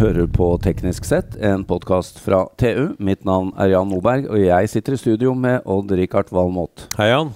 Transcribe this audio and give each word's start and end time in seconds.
hører 0.00 0.30
på 0.32 0.46
Teknisk 0.64 1.04
sett, 1.04 1.34
en 1.44 1.60
podkast 1.68 2.22
fra 2.24 2.46
TU. 2.56 2.94
Mitt 3.04 3.26
navn 3.28 3.50
er 3.60 3.74
Jan 3.74 3.88
Moberg, 3.90 4.30
og 4.32 4.40
jeg 4.40 4.70
sitter 4.72 4.94
i 4.96 5.00
studio 5.00 5.34
med 5.36 5.66
Odd-Rikard 5.68 6.30
Valmot. 6.32 6.86
Hei, 6.96 7.10
Jan. 7.10 7.34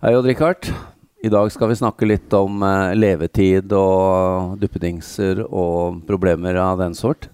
Hei, 0.00 0.14
Odd-Rikard. 0.16 0.70
I 1.20 1.28
dag 1.28 1.50
skal 1.52 1.68
vi 1.68 1.76
snakke 1.76 2.08
litt 2.08 2.32
om 2.32 2.64
eh, 2.64 2.94
levetid 2.96 3.74
og 3.76 4.56
duppedingser 4.62 5.42
og 5.44 6.00
problemer 6.08 6.56
av 6.62 6.80
den 6.80 6.96
sort. 6.96 7.28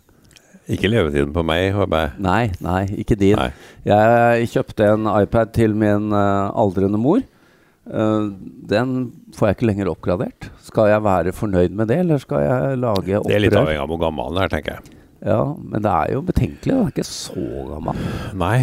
Ikke 0.66 0.90
levetiden 0.90 1.30
på 1.36 1.46
meg, 1.46 1.68
håper 1.76 2.02
jeg. 2.02 2.24
Nei, 2.26 2.42
nei, 2.66 2.82
ikke 3.04 3.20
din. 3.20 3.38
Nei. 3.38 3.52
Jeg 3.86 4.50
kjøpte 4.56 4.90
en 4.96 5.06
iPad 5.12 5.54
til 5.54 5.78
min 5.78 6.10
eh, 6.10 6.50
aldrende 6.58 6.98
mor. 6.98 7.22
Eh, 7.86 8.26
den 8.70 8.96
får 9.36 9.50
jeg 9.50 9.58
ikke 9.58 9.70
lenger 9.70 9.92
oppgradert. 9.92 10.50
Skal 10.66 10.90
jeg 10.90 11.04
være 11.06 11.36
fornøyd 11.36 11.76
med 11.78 11.92
det, 11.92 12.02
eller 12.02 12.22
skal 12.22 12.42
jeg 12.42 12.82
lage 12.82 13.20
opprør? 13.20 13.30
Det 13.30 13.38
er 13.38 13.46
litt 13.46 13.60
avhengig 13.60 13.84
av 13.84 13.92
hvor 13.92 14.02
gammel 14.02 14.34
den 14.34 14.42
er, 14.42 14.52
tenker 14.56 14.76
jeg. 14.76 14.98
Ja, 15.26 15.40
men 15.54 15.82
det 15.82 15.94
er 15.94 16.12
jo 16.16 16.26
betenkelig. 16.26 16.74
Den 16.74 16.82
er 16.82 16.92
ikke 16.92 17.06
så 17.08 17.46
gammel. 17.70 18.04
Nei, 18.36 18.58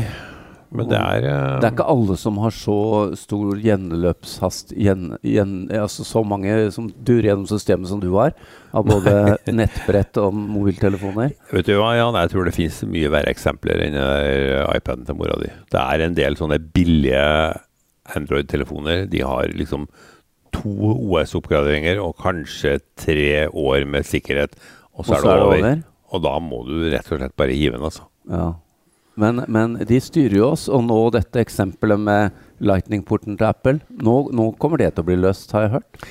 men 0.73 0.89
det 0.89 0.99
er 0.99 1.25
uh... 1.27 1.55
Det 1.61 1.67
er 1.67 1.73
ikke 1.75 1.87
alle 1.93 2.15
som 2.19 2.37
har 2.41 2.53
så 2.55 2.77
stor 3.19 3.59
gjenløpshast 3.61 4.73
gjen, 4.73 5.11
gjen, 5.21 5.57
Altså 5.77 6.05
så 6.07 6.23
mange 6.25 6.55
som 6.73 6.89
durer 7.05 7.29
gjennom 7.29 7.47
systemet 7.49 7.91
som 7.91 8.01
du 8.03 8.09
har, 8.15 8.33
av 8.73 8.87
både 8.89 9.37
nettbrett 9.59 10.17
og 10.21 10.33
mobiltelefoner. 10.35 11.35
Vet 11.53 11.69
du 11.69 11.75
hva, 11.77 11.93
Jan? 11.97 12.17
Jeg 12.25 12.33
tror 12.33 12.49
det 12.49 12.55
finnes 12.57 12.79
mye 12.89 13.11
verre 13.13 13.33
eksempler 13.33 13.85
enn 13.85 13.97
der 13.97 14.73
iPaden 14.73 15.05
til 15.07 15.19
mora 15.19 15.37
di. 15.41 15.51
Det 15.73 15.83
er 15.83 16.07
en 16.07 16.17
del 16.17 16.39
sånne 16.39 16.59
billige 16.73 17.21
Android-telefoner. 18.17 19.05
De 19.11 19.23
har 19.23 19.51
liksom 19.55 19.87
to 20.53 20.93
OS-oppgraderinger 20.93 22.01
og 22.03 22.17
kanskje 22.21 22.77
tre 22.99 23.47
år 23.47 23.87
med 23.89 24.05
sikkerhet, 24.07 24.53
og 24.93 25.07
så 25.07 25.17
er 25.17 25.23
det 25.25 25.37
over. 25.47 25.79
Og 26.13 26.21
da 26.21 26.33
må 26.43 26.61
du 26.67 26.75
rett 26.93 27.09
og 27.09 27.17
slett 27.17 27.39
bare 27.39 27.55
hive 27.57 27.79
den, 27.79 27.87
altså. 27.87 28.05
Ja. 28.29 28.51
Men, 29.19 29.43
men 29.51 29.77
de 29.85 29.99
styrer 30.01 30.37
jo 30.39 30.51
oss, 30.53 30.67
og 30.73 30.85
nå 30.87 30.99
dette 31.13 31.41
eksempelet 31.41 32.01
med 32.01 32.37
Lightning-porten 32.63 33.37
til 33.37 33.49
Apple 33.49 33.79
nå, 34.01 34.15
nå, 34.33 34.47
kommer 34.61 34.81
det 34.81 34.93
til 34.93 35.03
å 35.03 35.09
bli 35.09 35.17
løst, 35.19 35.53
har 35.53 35.67
jeg 35.67 35.73
hørt? 35.75 36.05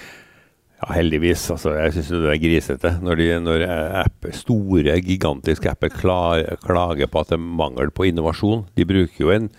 Ja, 0.83 0.89
heldigvis. 0.98 1.45
Altså, 1.55 1.75
jeg 1.79 1.95
syns 1.97 2.11
det 2.13 2.31
er 2.31 2.41
grisete 2.43 2.93
når, 3.03 3.19
de, 3.19 3.29
når 3.43 3.65
Apple, 4.03 4.35
store, 4.35 4.97
gigantiske 5.03 5.70
apper 5.70 5.95
klager 5.95 7.11
på 7.11 7.23
at 7.23 7.31
det 7.31 7.39
er 7.39 7.53
mangel 7.63 7.91
på 7.95 8.09
innovasjon. 8.11 8.67
De 8.79 8.87
bruker 8.87 9.23
jo 9.23 9.35
en 9.35 9.51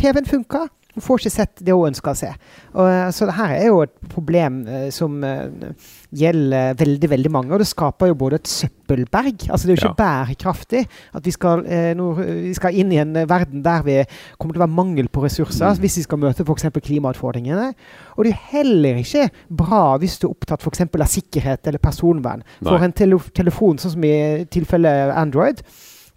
TV-en 0.01 0.25
funka. 0.25 0.65
Hun 0.95 1.03
får 1.05 1.21
ikke 1.21 1.31
sett 1.31 1.61
det 1.61 1.73
hun 1.75 1.91
ønsker 1.91 2.11
å 2.11 2.17
se. 2.17 2.29
Og, 2.73 2.85
eh, 2.89 3.09
så 3.13 3.27
det 3.29 3.35
her 3.37 3.51
er 3.59 3.67
jo 3.67 3.83
et 3.85 3.91
problem 4.09 4.63
uh, 4.65 4.87
som 4.93 5.19
uh, 5.21 5.69
gjelder 6.09 6.73
veldig 6.79 7.09
veldig 7.11 7.31
mange. 7.31 7.53
Og 7.53 7.61
det 7.61 7.67
skaper 7.69 8.09
jo 8.09 8.17
både 8.17 8.39
et 8.39 8.49
søppelberg 8.49 9.45
Altså 9.53 9.67
det 9.67 9.75
er 9.75 9.77
jo 9.77 9.91
ikke 9.91 9.99
bærekraftig 9.99 10.81
at 11.15 11.29
vi 11.29 11.33
skal, 11.35 11.61
uh, 11.61 11.91
nå, 11.97 12.07
vi 12.17 12.55
skal, 12.57 12.79
inn 12.81 12.95
i 12.95 13.01
en 13.03 13.13
verden 13.29 13.61
der 13.65 13.85
vi 13.85 13.99
kommer 14.39 14.57
til 14.57 14.63
å 14.63 14.65
være 14.65 14.77
mangel 14.79 15.11
på 15.13 15.23
ressurser 15.27 15.75
mm. 15.75 15.83
hvis 15.83 15.99
vi 16.01 16.07
skal 16.07 16.23
møte 16.25 16.47
f.eks. 16.47 16.67
klimautfordringene. 16.89 17.69
Og 18.17 18.25
det 18.25 18.33
er 18.33 18.49
heller 18.55 19.03
ikke 19.03 19.29
bra 19.61 19.83
hvis 20.01 20.17
du 20.17 20.27
er 20.27 20.33
opptatt 20.33 20.65
f.eks. 20.65 20.87
av 20.89 21.13
sikkerhet 21.13 21.69
eller 21.69 21.85
personvern. 21.85 22.41
For 22.63 22.79
Nei. 22.79 22.89
en 22.89 22.97
tele 22.97 23.21
telefon, 23.37 23.77
sånn 23.77 23.93
som 23.93 24.09
i 24.09 24.17
tilfellet 24.49 25.13
Android 25.13 25.61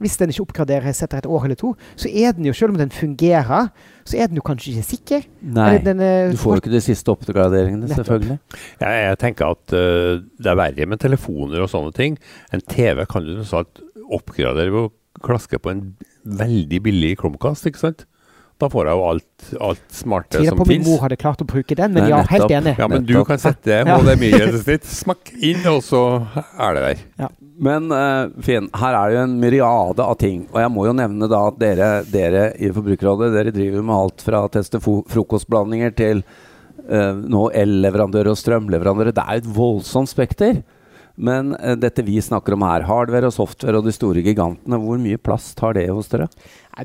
hvis 0.02 0.18
den 0.20 0.32
ikke 0.32 0.44
oppgraderes 0.46 1.02
etter 1.04 1.22
et 1.22 1.28
år 1.30 1.48
eller 1.48 1.58
to, 1.58 1.72
så 1.98 2.10
er 2.10 2.34
den 2.36 2.48
jo, 2.48 2.54
selv 2.56 2.74
om 2.74 2.80
den 2.80 2.92
fungerer, 2.94 3.70
så 4.08 4.18
er 4.18 4.30
den 4.30 4.40
jo 4.40 4.44
kanskje 4.46 4.74
ikke 4.74 4.88
sikker. 4.88 5.26
Nei, 5.56 5.76
den, 5.84 6.02
uh, 6.02 6.32
du 6.34 6.40
får 6.40 6.58
jo 6.58 6.64
ikke 6.64 6.74
de 6.74 6.82
siste 6.84 7.12
oppgraderingene, 7.14 7.86
nettopp. 7.86 8.02
selvfølgelig. 8.02 8.38
Ja, 8.82 8.92
jeg 9.08 9.20
tenker 9.22 9.54
at 9.56 9.76
uh, 9.76 10.22
det 10.22 10.52
er 10.52 10.58
verre 10.58 10.88
med 10.90 11.02
telefoner 11.02 11.64
og 11.64 11.70
sånne 11.72 11.94
ting. 11.96 12.18
En 12.54 12.64
TV 12.66 13.04
kan 13.10 13.26
du 13.26 13.44
sagt 13.48 13.82
oppgradere 14.12 14.72
ved 14.74 14.88
å 14.88 14.92
klaske 15.22 15.60
på 15.62 15.70
en 15.72 15.84
veldig 16.22 16.80
billig 16.84 17.16
Chromecast, 17.20 17.66
ikke 17.68 17.82
sant? 17.82 18.06
Da 18.62 18.68
får 18.70 18.86
jeg 18.86 18.94
jo 18.94 19.06
alt, 19.10 19.46
alt 19.68 19.86
smarte 19.90 20.38
som 20.38 20.44
fins. 20.46 20.58
på 20.60 20.66
min 20.70 20.84
mor 20.86 21.00
hadde 21.02 21.16
klart 21.18 21.40
å 21.42 21.46
bruke 21.50 21.74
den, 21.74 21.96
men 21.96 22.04
Nei, 22.04 22.10
ja, 22.12 22.20
helt 22.30 22.52
enig. 22.54 22.76
Ja, 22.78 22.86
men 22.90 23.06
du 23.08 23.16
kan 23.26 23.40
sette 23.42 23.80
HDMI-grenset 23.88 24.68
ditt, 24.68 24.86
smakk 24.86 25.32
inn, 25.34 25.64
og 25.66 25.80
så 25.82 26.02
er 26.30 26.76
det 26.76 26.84
der. 26.84 27.00
Ja. 27.24 27.30
Men 27.62 27.90
uh, 27.90 28.30
Finn, 28.42 28.68
her 28.78 28.96
er 28.98 29.10
det 29.10 29.16
jo 29.16 29.24
en 29.26 29.34
myriade 29.42 30.06
av 30.06 30.14
ting. 30.20 30.44
Og 30.52 30.60
jeg 30.62 30.70
må 30.74 30.86
jo 30.86 30.94
nevne 30.94 31.28
da 31.30 31.42
at 31.50 31.58
dere, 31.58 31.90
dere 32.10 32.44
i 32.54 32.70
Forbrukerrådet 32.74 33.32
dere 33.34 33.54
driver 33.54 33.84
med 33.86 33.96
alt 33.96 34.24
fra 34.24 34.44
å 34.46 34.52
teste 34.52 34.80
frokostblandinger 34.82 35.94
til 35.98 36.22
uh, 36.22 37.12
nå 37.18 37.48
el-leverandører 37.64 38.30
og 38.30 38.38
strømleverandører. 38.40 39.14
Det 39.14 39.26
er 39.26 39.40
jo 39.40 39.44
et 39.44 39.52
voldsomt 39.58 40.10
spekter. 40.10 40.62
Men 41.14 41.52
uh, 41.58 41.74
dette 41.76 42.04
vi 42.06 42.16
snakker 42.22 42.56
om 42.56 42.64
her, 42.66 42.86
hardware 42.88 43.28
og 43.28 43.36
software 43.36 43.80
og 43.80 43.86
de 43.88 43.94
store 43.94 44.24
gigantene, 44.24 44.80
hvor 44.80 45.00
mye 45.00 45.20
plass 45.20 45.52
tar 45.58 45.76
det 45.78 45.88
hos 45.90 46.10
dere? 46.12 46.28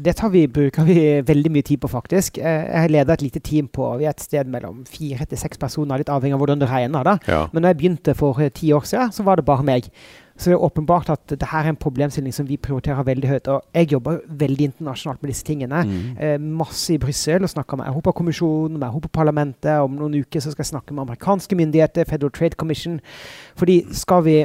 Det 0.04 0.14
vi, 0.34 0.44
bruker 0.52 0.84
vi 0.84 1.00
veldig 1.24 1.52
mye 1.54 1.64
tid 1.64 1.80
på, 1.80 1.88
faktisk. 1.88 2.42
Jeg 2.42 2.76
har 2.76 2.92
leda 2.92 3.16
et 3.16 3.24
lite 3.24 3.40
team 3.40 3.70
på 3.72 3.88
vi 4.02 4.08
er 4.08 4.12
et 4.12 4.24
sted 4.24 4.50
mellom 4.52 4.84
fire 4.90 5.24
til 5.26 5.40
seks 5.40 5.62
personer, 5.62 6.02
litt 6.02 6.12
avhengig 6.12 6.36
av 6.36 6.44
hvordan 6.44 6.60
du 6.60 6.68
regner. 6.68 7.08
da. 7.08 7.18
Ja. 7.28 7.46
Men 7.54 7.64
når 7.64 7.72
jeg 7.72 7.80
begynte 7.82 8.18
for 8.18 8.42
ti 8.52 8.74
år 8.76 8.84
siden, 8.90 9.14
så 9.16 9.24
var 9.24 9.40
det 9.40 9.48
bare 9.48 9.64
meg. 9.64 9.88
Så 10.38 10.52
det 10.52 10.56
er 10.56 10.66
åpenbart 10.68 11.10
at 11.10 11.24
dette 11.32 11.48
er 11.50 11.70
en 11.70 11.80
problemstilling 11.80 12.34
som 12.36 12.48
vi 12.48 12.60
prioriterer 12.62 13.06
veldig 13.08 13.30
høyt. 13.32 13.50
Og 13.50 13.64
jeg 13.74 13.92
jobber 13.94 14.20
veldig 14.28 14.70
internasjonalt 14.70 15.24
med 15.24 15.32
disse 15.34 15.48
tingene. 15.48 15.82
Mm. 15.88 15.98
Eh, 16.22 16.38
masse 16.62 16.94
i 16.94 17.00
Brussel 17.02 17.44
og 17.44 17.50
snakker 17.50 17.82
med 17.82 17.90
Europakommisjonen, 17.90 18.78
med 18.78 18.88
Europaparlamentet. 18.88 19.82
Om 19.82 19.98
noen 19.98 20.20
uker 20.22 20.44
så 20.44 20.54
skal 20.54 20.64
jeg 20.64 20.74
snakke 20.76 20.94
med 20.94 21.08
amerikanske 21.08 21.58
myndigheter, 21.58 22.06
Federal 22.10 22.32
Trade 22.32 22.60
Commission. 22.60 23.00
Fordi 23.58 23.82
skal 23.92 24.26
vi 24.26 24.38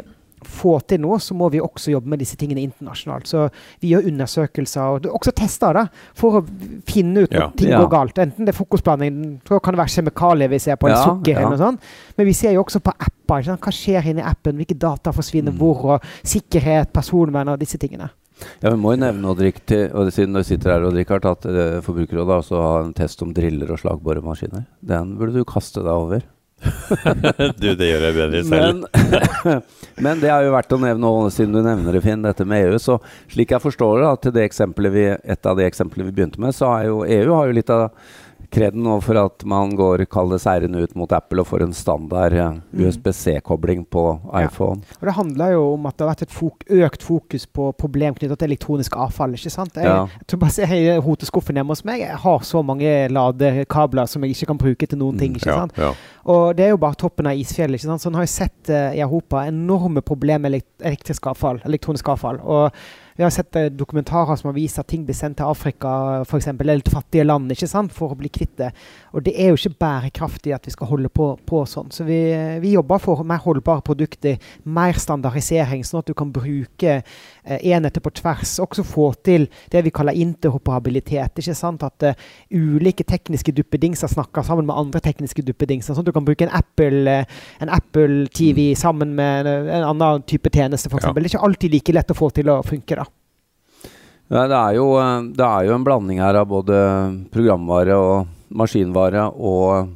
få 0.49 0.77
til 0.89 1.03
noe, 1.03 1.19
så 1.23 1.37
må 1.39 1.49
vi 1.53 1.61
også 1.63 1.93
jobbe 1.95 2.13
med 2.13 2.23
disse 2.23 2.39
tingene 2.41 2.65
internasjonalt. 2.65 3.29
Så 3.31 3.47
vi 3.83 3.93
gjør 3.93 4.09
undersøkelser 4.11 4.97
og 4.97 5.11
også 5.13 5.35
tester 5.43 5.77
da, 5.79 5.87
for 6.19 6.41
å 6.41 6.45
finne 6.89 7.25
ut 7.27 7.33
når 7.33 7.41
ja. 7.41 7.51
ting 7.59 7.75
går 7.75 7.91
galt. 7.93 8.23
Enten 8.23 8.49
det 8.49 8.55
er 8.55 8.59
frokostblanding, 8.59 9.21
så 9.49 9.61
kan 9.63 9.77
det 9.77 9.83
være 9.83 9.97
kjemikalier 9.97 10.53
vi 10.53 10.63
ser 10.63 10.81
på, 10.81 10.89
eller 10.89 11.01
ja, 11.01 11.11
sukker 11.11 11.37
eller 11.37 11.55
noe 11.55 11.63
sånt. 11.63 11.93
Men 12.19 12.29
vi 12.29 12.37
ser 12.37 12.57
jo 12.57 12.65
også 12.67 12.83
på 12.85 12.97
apper. 12.97 13.53
Hva 13.53 13.73
skjer 13.73 14.11
inni 14.13 14.25
appen? 14.25 14.59
Hvilke 14.61 14.77
data 14.79 15.15
forsvinner 15.15 15.55
mm. 15.55 15.61
hvor? 15.61 15.87
og 15.95 16.11
Sikkerhet, 16.23 16.93
personvern 16.95 17.55
og 17.55 17.63
disse 17.63 17.81
tingene. 17.81 18.11
Ja, 18.63 18.71
Vi 18.71 18.79
må 18.81 18.95
jo 18.95 19.03
nevne 19.03 19.33
Oddrik, 19.33 19.63
til, 19.69 19.89
og 19.95 20.11
siden 20.15 20.37
du 20.37 20.43
sitter 20.47 20.75
her, 20.75 20.87
Oddrikard, 20.89 21.27
at 21.29 21.47
uh, 21.47 21.81
Forbrukerrådet 21.85 22.39
også 22.43 22.63
har 22.63 22.87
en 22.87 22.95
test 22.97 23.23
om 23.25 23.33
driller 23.35 23.71
og 23.73 23.81
slagboremaskiner. 23.83 24.65
Den 24.93 25.17
burde 25.19 25.37
du 25.37 25.47
kaste 25.49 25.85
deg 25.85 25.93
over. 25.93 26.25
du, 27.61 27.69
det 27.75 27.89
gjør 27.89 28.07
jeg 28.07 28.17
bedre 28.17 28.43
selv. 28.47 28.85
Men, 29.45 29.63
men, 30.07 30.23
det 30.23 30.31
er 30.31 30.47
jo 30.47 30.55
verdt 30.55 30.75
å 30.77 30.81
nevne, 30.83 31.13
siden 31.35 31.57
du 31.57 31.61
nevner 31.65 31.97
det, 31.97 32.03
Finn, 32.05 32.25
dette 32.25 32.47
med 32.49 32.67
EU. 32.69 32.81
Så 32.83 32.99
slik 33.33 33.55
jeg 33.55 33.65
forstår 33.65 34.03
det, 34.03 34.11
til 34.23 34.37
det 34.37 34.49
vi, 34.95 35.07
et 35.11 35.49
av 35.49 35.59
de 35.59 35.67
eksemplene 35.67 36.09
vi 36.09 36.17
begynte 36.17 36.43
med, 36.43 36.55
så 36.57 36.71
er 36.77 36.91
jo 36.91 37.03
EU 37.07 37.33
har 37.35 37.51
jo 37.51 37.57
litt 37.59 37.73
av 37.73 37.89
kreden 38.53 38.85
nå 38.85 38.99
for 39.05 39.19
at 39.21 39.45
man 39.49 39.73
går 39.77 40.05
kall 40.13 40.35
seirende 40.41 40.83
ut 40.85 40.95
mot 40.99 41.13
Apple 41.17 41.43
og 41.43 41.49
får 41.49 41.65
en 41.65 41.75
standard 41.77 42.37
USB-C-kobling 42.77 43.85
på 43.93 44.05
iPhone. 44.39 44.83
Ja. 44.85 44.99
Og 45.01 45.09
Det 45.09 45.15
handler 45.17 45.55
jo 45.55 45.63
om 45.73 45.89
at 45.89 45.97
det 45.97 46.05
har 46.05 46.13
vært 46.13 46.25
et 46.27 46.35
fok 46.37 46.67
økt 46.69 47.07
fokus 47.07 47.47
på 47.47 47.71
problem 47.81 48.17
knyttet 48.19 48.43
til 48.43 48.51
elektronisk 48.51 48.97
avfall. 49.01 49.37
ikke 49.39 49.53
sant? 49.53 49.77
Jeg, 49.77 49.89
ja. 49.89 50.07
jeg 50.21 50.29
tror 50.29 50.43
bare 50.45 50.57
se 50.57 50.69
i 50.79 50.97
hoteskuffen 51.07 51.61
hjemme 51.61 51.77
hos 51.77 51.85
meg. 51.89 52.05
Jeg 52.05 52.19
har 52.25 52.49
så 52.49 52.63
mange 52.67 52.95
ladekabler 53.13 54.11
som 54.11 54.25
jeg 54.25 54.37
ikke 54.37 54.51
kan 54.53 54.63
bruke 54.65 54.89
til 54.89 55.01
noen 55.01 55.21
ting. 55.21 55.37
ikke 55.39 55.61
sant? 55.63 55.79
Ja, 55.81 55.93
og 56.33 56.57
det 56.57 56.67
er 56.67 56.75
jo 56.75 56.83
bare 56.83 56.99
toppen 57.01 57.31
av 57.31 57.39
isfjellet. 57.39 57.81
ikke 57.81 57.91
sant? 57.91 58.05
Så 58.05 58.13
nå 58.13 58.21
har 58.21 58.29
jeg 58.29 58.37
sett 58.37 58.73
uh, 58.73 58.91
i 58.93 59.01
Europa 59.01 59.47
enorme 59.49 60.05
problemer 60.05 60.51
med 60.51 60.61
elektrisk 60.83 61.27
avfall, 61.33 61.63
elektronisk 61.69 62.09
avfall. 62.13 62.41
og 62.43 62.71
vi 63.23 63.25
har 63.25 63.31
sett 63.31 63.57
eh, 63.57 63.65
dokumentarer 63.71 64.37
som 64.37 64.49
har 64.49 64.55
vist 64.57 64.81
at 64.81 64.89
ting 64.91 65.05
blir 65.07 65.15
sendt 65.15 65.37
til 65.39 65.47
Afrika 65.47 65.91
for 66.27 66.41
eksempel, 66.41 66.69
eller 66.69 66.83
til 66.83 66.97
fattige 66.97 67.27
land 67.27 67.53
ikke 67.55 67.69
sant, 67.71 67.95
for 67.95 68.11
å 68.11 68.19
bli 68.19 68.31
kvitt 68.35 68.57
det. 68.59 68.73
Og 69.15 69.23
det 69.23 69.37
er 69.39 69.53
jo 69.53 69.61
ikke 69.61 69.79
bærekraftig 69.85 70.55
at 70.57 70.67
vi 70.67 70.75
skal 70.75 70.91
holde 70.91 71.11
på, 71.13 71.29
på 71.47 71.61
sånn. 71.71 71.93
Så 71.95 72.03
vi, 72.09 72.19
vi, 72.65 72.73
jobber 72.75 72.99
for 73.03 73.23
mer 73.29 73.39
holdbare 73.45 73.85
produkter, 73.87 74.43
mer 74.65 74.99
standardisering, 74.99 75.85
sånn 75.87 76.03
at 76.03 76.11
du 76.11 76.17
kan 76.19 76.33
bruke 76.35 76.97
eh, 76.99 77.05
enheter 77.45 78.03
på 78.05 78.13
tvers. 78.15 78.55
Også 78.63 78.85
få 78.87 79.09
til 79.25 79.49
det 79.73 79.85
vi 79.87 79.93
kaller 79.95 80.19
interoperabilitet. 80.19 81.39
ikke 81.39 81.55
sant, 81.59 81.83
At 81.83 82.07
uh, 82.07 82.29
ulike 82.53 83.05
tekniske 83.05 83.53
duppedingser 83.53 84.09
snakker 84.09 84.43
sammen 84.47 84.67
med 84.67 84.77
andre 84.77 85.01
tekniske 85.01 85.43
duppedingser. 85.43 85.95
Sånn 85.95 86.05
at 86.05 86.13
du 86.13 86.15
kan 86.15 86.27
bruke 86.27 86.47
en 86.47 86.55
Apple, 86.55 87.03
uh, 87.09 87.43
en 87.61 87.73
Apple 87.73 88.29
TV 88.35 88.73
mm. 88.73 88.79
sammen 88.79 89.17
med 89.19 89.47
en, 89.47 89.69
en 89.69 89.89
annen 89.91 90.23
type 90.23 90.53
tjeneste, 90.53 90.91
f.eks. 90.91 91.09
Ja. 91.09 91.13
Det 91.13 91.25
er 91.25 91.33
ikke 91.35 91.47
alltid 91.49 91.75
like 91.75 91.97
lett 91.99 92.15
å 92.15 92.19
få 92.19 92.31
til 92.35 92.53
å 92.53 92.63
funke. 92.67 92.99
da. 92.99 93.09
Nei, 94.33 94.47
det, 94.49 94.57
er 94.57 94.77
jo, 94.79 94.87
eh, 94.97 95.25
det 95.37 95.45
er 95.45 95.67
jo 95.67 95.75
en 95.77 95.83
blanding 95.85 96.23
her 96.23 96.39
av 96.41 96.47
både 96.49 96.77
programvare 97.35 97.99
og 98.01 98.31
maskinvare 98.57 99.27
og 99.37 99.91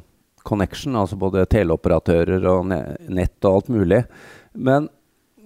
connection, 0.45 0.95
altså 0.95 1.17
både 1.19 1.47
teleoperatører 1.49 2.45
og 2.51 2.69
nett 2.69 3.47
og 3.47 3.49
alt 3.49 3.71
mulig. 3.73 4.03
Men 4.53 4.87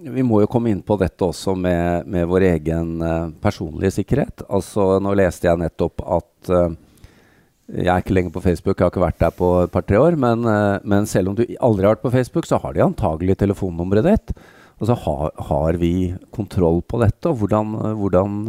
vi 0.02 0.24
må 0.26 0.42
jo 0.42 0.50
komme 0.50 0.72
inn 0.72 0.82
på 0.86 0.98
dette 1.02 1.26
også 1.26 1.54
med, 1.58 2.08
med 2.10 2.30
vår 2.30 2.48
egen 2.56 2.94
uh, 3.04 3.34
personlige 3.44 4.00
sikkerhet. 4.00 4.44
Altså, 4.50 4.96
nå 5.04 5.14
leste 5.18 5.50
jeg 5.50 5.62
nettopp 5.62 6.02
at 6.06 6.54
uh, 6.54 6.72
Jeg 7.72 7.88
er 7.88 8.02
ikke 8.02 8.16
lenger 8.18 8.34
på 8.36 8.44
Facebook, 8.44 8.76
jeg 8.76 8.84
har 8.84 8.92
ikke 8.92 9.06
vært 9.06 9.22
der 9.22 9.36
på 9.36 9.52
et 9.64 9.74
par-tre 9.74 10.00
år. 10.02 10.18
Men, 10.20 10.48
uh, 10.48 10.82
men, 10.84 11.08
selv 11.10 11.32
om 11.32 11.38
du 11.38 11.46
aldri 11.46 11.86
har 11.88 11.96
vært 11.96 12.06
på 12.08 12.14
Facebook, 12.16 12.50
så 12.50 12.60
har 12.64 12.74
de 12.76 12.86
antagelig 12.86 13.38
telefonnummeret 13.44 14.10
ditt. 14.10 14.36
Altså, 14.82 14.98
ha, 15.06 15.18
har, 15.52 15.78
vi 15.78 15.94
kontroll 16.34 16.82
på 16.82 17.02
dette, 17.04 17.30
og 17.30 17.44
hvordan, 17.44 17.76
hvordan 18.02 18.40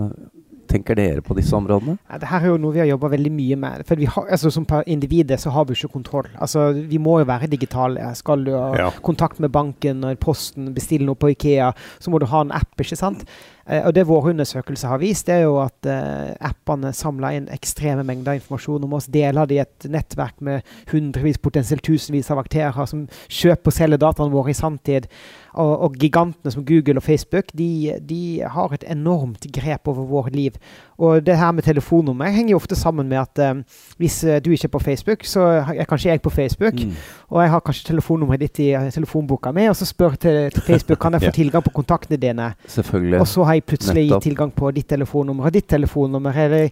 tenker 0.73 0.99
dere 0.99 1.23
på 1.25 1.37
disse 1.39 1.55
områdene? 1.57 1.99
Ja, 2.09 2.19
det 2.23 2.31
her 2.31 2.47
er 2.47 2.53
jo 2.55 2.59
noe 2.63 2.75
vi 2.75 2.83
har 2.83 2.91
jobba 2.91 3.13
veldig 3.13 3.33
mye 3.35 3.59
med. 3.61 3.87
For 3.89 4.03
har, 4.17 4.29
altså, 4.37 4.51
Som 4.51 4.67
individer 4.87 5.41
så 5.41 5.53
har 5.55 5.69
vi 5.69 5.77
ikke 5.77 5.93
kontroll. 5.93 6.29
Altså, 6.41 6.73
Vi 6.73 6.99
må 6.99 7.19
jo 7.21 7.29
være 7.29 7.51
digitale. 7.53 8.15
Skal 8.19 8.45
du 8.45 8.53
ha 8.57 8.69
ja. 8.79 8.91
kontakt 9.03 9.41
med 9.41 9.53
banken 9.53 10.05
og 10.05 10.19
posten, 10.19 10.73
bestille 10.75 11.07
noe 11.07 11.19
på 11.19 11.33
Ikea, 11.33 11.73
så 12.01 12.11
må 12.11 12.19
du 12.19 12.27
ha 12.27 12.41
en 12.41 12.53
app. 12.53 12.73
ikke 12.81 12.97
sant? 12.97 13.27
Eh, 13.67 13.87
og 13.87 13.95
Det 13.95 14.07
våre 14.07 14.33
undersøkelser 14.33 14.89
har 14.89 14.99
vist, 15.03 15.29
er 15.29 15.45
jo 15.45 15.59
at 15.63 15.87
eh, 15.87 16.33
appene 16.41 16.93
samler 16.97 17.39
inn 17.39 17.51
ekstreme 17.53 18.05
mengder 18.07 18.39
informasjon 18.39 18.85
om 18.85 18.97
oss. 18.99 19.11
Deler 19.13 19.47
de 19.47 19.61
et 19.63 19.89
nettverk 19.91 20.41
med 20.41 20.67
hundrevis, 20.93 21.39
potensielt 21.39 21.85
tusenvis 21.87 22.31
av 22.31 22.43
aktører 22.43 22.87
som 22.87 23.07
kjøper 23.29 23.73
og 23.73 23.79
selger 23.79 24.03
dataene 24.03 24.35
våre 24.35 24.53
i 24.53 24.59
sanntid. 24.59 25.09
Og, 25.53 25.73
og, 25.85 25.97
gigantene 26.01 26.53
som 26.53 26.65
Google 26.65 26.97
og 26.97 27.05
Facebook 27.05 27.51
de, 27.53 27.99
de, 28.01 28.41
har 28.41 28.73
et 28.73 28.85
enormt 28.89 29.45
grep 29.53 29.89
over 29.91 30.07
våre 30.09 30.33
liv. 30.33 30.57
Og 30.97 31.21
det 31.27 31.37
her 31.37 31.53
med 31.53 31.67
telefonnummer 31.67 32.31
henger 32.33 32.55
jo 32.55 32.61
ofte 32.61 32.77
sammen 32.79 33.09
med 33.11 33.21
at 33.21 33.43
eh, 33.43 33.61
hvis 34.01 34.23
uh, 34.25 34.39
du 34.41 34.53
ikke 34.55 34.71
er 34.71 34.73
på 34.73 34.81
Facebook, 34.81 35.27
så 35.29 35.45
er 35.61 35.85
kanskje 35.89 36.11
jeg 36.11 36.23
på 36.23 36.31
Facebook. 36.31 36.75
Mm. 36.75 36.95
Og 37.29 37.43
jeg 37.43 37.51
har 37.51 37.65
kanskje 37.67 37.89
telefonnummeret 37.91 38.47
ditt 38.47 38.63
i 38.65 38.71
uh, 38.77 38.89
telefonboka 38.95 39.53
mi, 39.53 39.67
og 39.69 39.77
så 39.77 39.89
spør 39.89 40.17
til, 40.17 40.39
til 40.55 40.63
Facebook 40.63 41.03
kan 41.03 41.19
jeg 41.19 41.27
få 41.27 41.35
tilgang 41.43 41.65
på 41.65 41.75
kontaktene 41.75 42.21
dine. 42.23 42.53
Selvfølgelig. 42.67 43.21
Og 43.21 43.29
så 43.29 43.45
har 43.45 43.59
jeg 43.59 43.62
plutselig 43.67 44.07
gi 44.09 44.21
tilgang 44.29 44.53
på 44.55 44.71
ditt 44.75 44.89
telefonnummer 44.93 45.49
og 45.49 45.55
ditt 45.55 45.69
telefonnummer. 45.71 46.37
Eller 46.45 46.71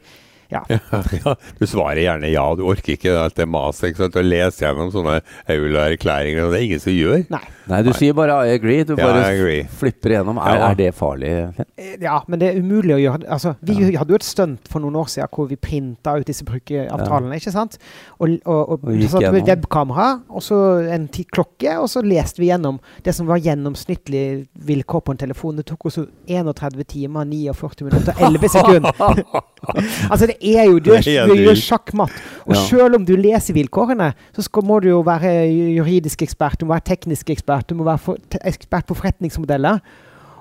ja. 0.51 0.65
ja. 1.25 1.35
Du 1.59 1.67
svarer 1.67 2.03
gjerne 2.03 2.31
ja, 2.33 2.45
du 2.59 2.65
orker 2.69 2.97
ikke 2.97 3.15
alt 3.23 3.37
det 3.39 3.47
maset. 3.51 4.01
Å 4.01 4.25
lese 4.25 4.65
gjennom 4.65 4.91
sånne 4.95 5.21
Aula-erklæringer, 5.51 6.51
det 6.51 6.59
er 6.59 6.67
ingen 6.67 6.83
som 6.83 6.95
gjør. 6.95 7.25
Nei, 7.31 7.43
Nei 7.71 7.81
du 7.87 7.93
sier 7.97 8.17
bare 8.19 8.41
I 8.49 8.55
agree. 8.57 8.85
Du 8.87 8.97
bare 8.99 9.23
ja, 9.23 9.31
agree. 9.31 9.63
flipper 9.81 10.17
gjennom. 10.17 10.41
Er, 10.43 10.65
er, 10.71 10.79
det 10.79 10.91
farlig? 10.99 11.33
Eh, 11.77 11.95
ja, 12.03 12.19
men 12.27 12.43
det 12.43 12.51
er 12.51 12.61
umulig 12.61 12.97
å 12.97 13.01
gjøre. 13.01 13.29
Altså, 13.31 13.55
vi 13.67 13.79
hadde 13.95 14.15
jo 14.15 14.19
et 14.19 14.27
stunt 14.27 14.71
for 14.71 14.83
noen 14.83 14.99
år 15.01 15.11
siden 15.13 15.31
hvor 15.35 15.49
vi 15.51 15.59
printa 15.61 16.17
ut 16.19 16.27
disse 16.27 16.47
brukeravtalene. 16.49 17.39
ikke 17.39 17.55
sant? 17.55 17.79
Og, 18.19 18.37
og, 18.45 18.75
og, 18.77 18.89
og 18.91 19.07
satte 19.11 19.33
med 19.35 19.49
webkamera 19.49 20.11
og 20.29 20.45
så 20.45 20.61
en 20.91 21.07
klokke, 21.11 21.77
og 21.79 21.89
så 21.93 22.03
leste 22.05 22.43
vi 22.43 22.51
gjennom 22.51 22.81
det 23.07 23.15
som 23.17 23.29
var 23.31 23.41
gjennomsnittlig 23.43 24.25
vilkår 24.67 25.05
på 25.07 25.15
en 25.15 25.23
telefon. 25.23 25.61
Det 25.61 25.69
tok 25.71 25.89
oss 25.91 26.01
31 26.27 26.85
timer, 26.91 27.29
49 27.29 27.87
minutter, 27.89 28.19
11 28.19 28.55
sekunder. 28.57 29.25
altså, 30.13 30.27
det 30.27 30.40
er 30.41 30.69
jo 30.71 30.79
Du 30.81 30.93
er, 30.95 31.05
du 31.29 31.51
er 31.51 31.59
sjakkmatt. 31.59 32.15
Og 32.47 32.55
ja. 32.57 32.63
selv 32.69 32.99
om 32.99 33.05
du 33.07 33.15
leser 33.19 33.57
vilkårene, 33.57 34.13
så 34.37 34.45
skal, 34.47 34.67
må 34.67 34.81
du 34.81 34.91
jo 34.91 35.03
være 35.07 35.35
juridisk 35.77 36.25
ekspert, 36.27 36.61
du 36.61 36.67
må 36.67 36.77
være 36.77 36.89
teknisk 36.95 37.31
ekspert, 37.31 37.69
du 37.71 37.77
må 37.79 37.87
være 37.89 38.03
for, 38.03 38.41
ekspert 38.41 38.89
på 38.89 38.97
forretningsmodeller. 38.99 39.81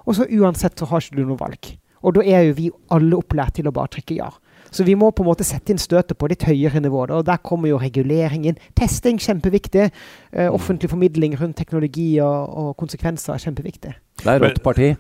Og 0.05 0.17
så 0.17 0.27
uansett 0.39 0.79
så 0.79 0.87
har 0.89 1.03
ikke 1.03 1.19
du 1.19 1.27
noe 1.27 1.39
valg. 1.39 1.73
Og 2.03 2.15
da 2.15 2.23
er 2.23 2.47
jo 2.47 2.57
vi 2.57 2.69
alle 2.95 3.17
opplært 3.19 3.57
til 3.59 3.69
å 3.69 3.75
bare 3.75 3.91
trykke 3.95 4.19
ja. 4.19 4.29
Så 4.71 4.85
vi 4.85 4.93
må 4.93 5.09
på 5.11 5.23
en 5.23 5.29
måte 5.31 5.45
sette 5.47 5.73
inn 5.73 5.81
støtet 5.81 6.17
på 6.19 6.27
litt 6.29 6.45
høyere 6.45 6.81
nivå. 6.83 7.07
Og 7.07 7.23
der 7.25 7.41
kommer 7.41 7.71
jo 7.71 7.79
reguleringen. 7.81 8.59
Testing 8.77 9.17
kjempeviktig. 9.21 9.87
Eh, 9.89 10.45
mm. 10.45 10.53
offentlig 10.53 10.91
formidling 10.91 11.35
rundt 11.39 11.57
teknologi 11.57 12.11
og, 12.21 12.53
og 12.53 12.69
konsekvenser 12.77 13.33
er 13.33 13.45
kjempeviktig. 13.47 13.95
Det 14.21 14.29
er 14.29 14.43
rått 14.43 14.61
parti. 14.65 14.91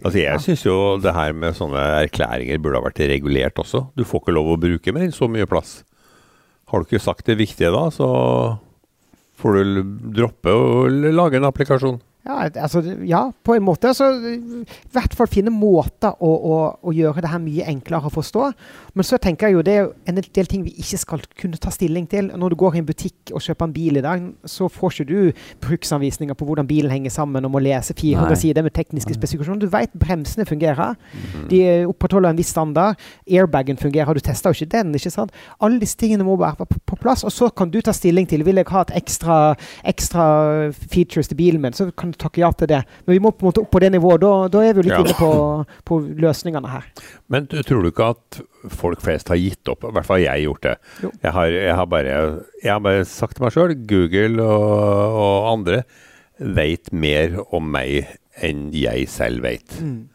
Altså 0.00 0.16
Jeg 0.18 0.30
ja. 0.30 0.40
syns 0.40 0.64
jo 0.64 0.78
det 1.02 1.12
her 1.14 1.36
med 1.36 1.56
sånne 1.58 1.82
erklæringer 2.06 2.60
burde 2.62 2.80
ha 2.80 2.86
vært 2.88 3.04
regulert 3.12 3.60
også. 3.60 3.88
Du 3.96 4.06
får 4.08 4.24
ikke 4.24 4.36
lov 4.38 4.54
å 4.54 4.60
bruke 4.60 4.96
mer 4.96 5.06
enn 5.06 5.14
så 5.14 5.28
mye 5.30 5.48
plass. 5.50 5.82
Har 6.70 6.80
du 6.80 6.88
ikke 6.88 7.02
sagt 7.02 7.26
det 7.28 7.36
viktige 7.40 7.72
da, 7.74 7.88
så 7.92 8.08
får 9.40 9.56
du 9.58 9.80
droppe 10.20 10.54
å 10.54 10.86
lage 10.88 11.40
en 11.40 11.48
applikasjon. 11.48 11.98
Ja, 12.24 12.48
altså, 12.54 12.82
ja, 13.08 13.22
på 13.44 13.54
en 13.56 13.62
måte. 13.64 13.88
Altså, 13.88 14.10
I 14.12 14.92
hvert 14.92 15.14
fall 15.16 15.28
finne 15.32 15.52
måter 15.54 16.12
å, 16.20 16.28
å, 16.28 16.56
å, 16.84 16.92
gjøre 16.92 17.22
det 17.24 17.30
her 17.32 17.40
mye 17.40 17.64
enklere 17.72 18.10
å 18.10 18.12
forstå. 18.12 18.50
Men 18.92 19.06
så 19.08 19.16
tenker 19.22 19.48
jeg 19.48 19.56
jo 19.56 19.62
det 19.64 19.76
er 19.80 19.88
en 20.10 20.18
del 20.20 20.50
ting 20.50 20.66
vi 20.66 20.74
ikke 20.82 21.00
skal 21.00 21.24
kunne 21.40 21.60
ta 21.60 21.72
stilling 21.72 22.04
til. 22.10 22.28
Når 22.36 22.52
du 22.52 22.58
går 22.60 22.76
i 22.76 22.82
en 22.82 22.88
butikk 22.90 23.32
og 23.32 23.40
kjøper 23.44 23.68
en 23.70 23.72
bil 23.72 24.00
i 24.00 24.04
dag, 24.04 24.26
så 24.44 24.68
får 24.68 24.98
ikke 24.98 25.08
du 25.08 25.46
bruksanvisninger 25.64 26.36
på 26.36 26.48
hvordan 26.48 26.68
bilen 26.68 26.92
henger 26.92 27.14
sammen, 27.14 27.48
og 27.48 27.54
må 27.54 27.62
lese 27.64 27.96
400 27.96 28.34
Nei. 28.34 28.40
sider 28.42 28.68
med 28.68 28.76
tekniske 28.76 29.16
spesifikasjoner. 29.16 29.64
Du 29.64 29.72
vet 29.72 29.96
bremsene 29.96 30.44
fungerer. 30.48 30.98
Mhm. 31.14 31.48
De 31.48 31.62
opprettholder 31.88 32.34
en 32.34 32.42
viss 32.42 32.52
standard. 32.52 33.00
Airbagen 33.24 33.80
fungerer. 33.80 34.12
Du 34.12 34.20
tester 34.20 34.52
jo 34.52 34.60
ikke 34.60 34.76
den. 34.76 34.92
ikke 34.94 35.14
sant? 35.14 35.32
Alle 35.60 35.80
disse 35.80 35.96
tingene 35.96 36.28
må 36.28 36.36
være 36.36 36.68
på 36.68 37.00
plass, 37.00 37.24
og 37.24 37.32
så 37.32 37.48
kan 37.48 37.72
du 37.72 37.80
ta 37.80 37.96
stilling 37.96 38.28
til 38.28 38.44
vil 38.44 38.60
jeg 38.60 38.68
ha 38.68 38.84
et 38.84 38.94
ekstra, 39.00 39.40
ekstra 39.88 40.24
features 40.92 41.28
til 41.28 41.38
bilen 41.38 41.62
min. 41.62 41.72
så 41.72 41.88
kan 41.96 42.09
kan 42.10 42.26
takke 42.26 42.42
ja 42.42 42.50
til 42.56 42.70
det. 42.70 42.82
Men 43.06 43.16
vi 43.16 43.22
må 43.22 43.32
på 43.32 43.46
en 43.46 43.50
måte 43.50 43.62
opp 43.64 43.70
på 43.72 43.82
det 43.82 43.92
nivået. 43.94 44.20
Da, 44.24 44.32
da 44.52 44.62
er 44.66 44.74
vi 44.74 44.82
jo 44.82 44.86
litt 44.88 44.96
ja. 44.96 45.00
inne 45.04 45.16
på, 45.18 45.30
på, 45.88 46.00
løsningene 46.26 46.72
her. 46.72 46.86
Men 47.32 47.48
tror 47.50 47.82
du 47.82 47.90
ikke 47.90 48.12
at 48.14 48.40
folk 48.76 49.02
flest 49.04 49.32
har 49.32 49.40
gitt 49.40 49.72
opp? 49.72 49.86
I 49.88 49.94
hvert 49.96 50.08
fall 50.08 50.20
har 50.20 50.36
jeg 50.36 50.48
gjort 50.48 50.68
det. 50.68 50.76
Jeg 51.22 51.34
har, 51.38 51.56
jeg 51.56 51.74
har, 51.80 51.90
bare, 51.90 52.20
jeg 52.62 52.72
har 52.72 52.84
bare 52.84 53.08
sagt 53.08 53.38
til 53.38 53.46
meg 53.46 53.56
sjøl, 53.56 53.74
Google 53.90 54.46
og, 54.46 55.20
og 55.24 55.50
andre 55.54 55.82
vet 56.40 56.88
mer 56.96 57.36
om 57.52 57.68
meg 57.72 58.16
enn 58.40 58.70
jeg 58.74 59.08
selv 59.12 59.44
vet. 59.44 59.76
Mm. 59.84 60.08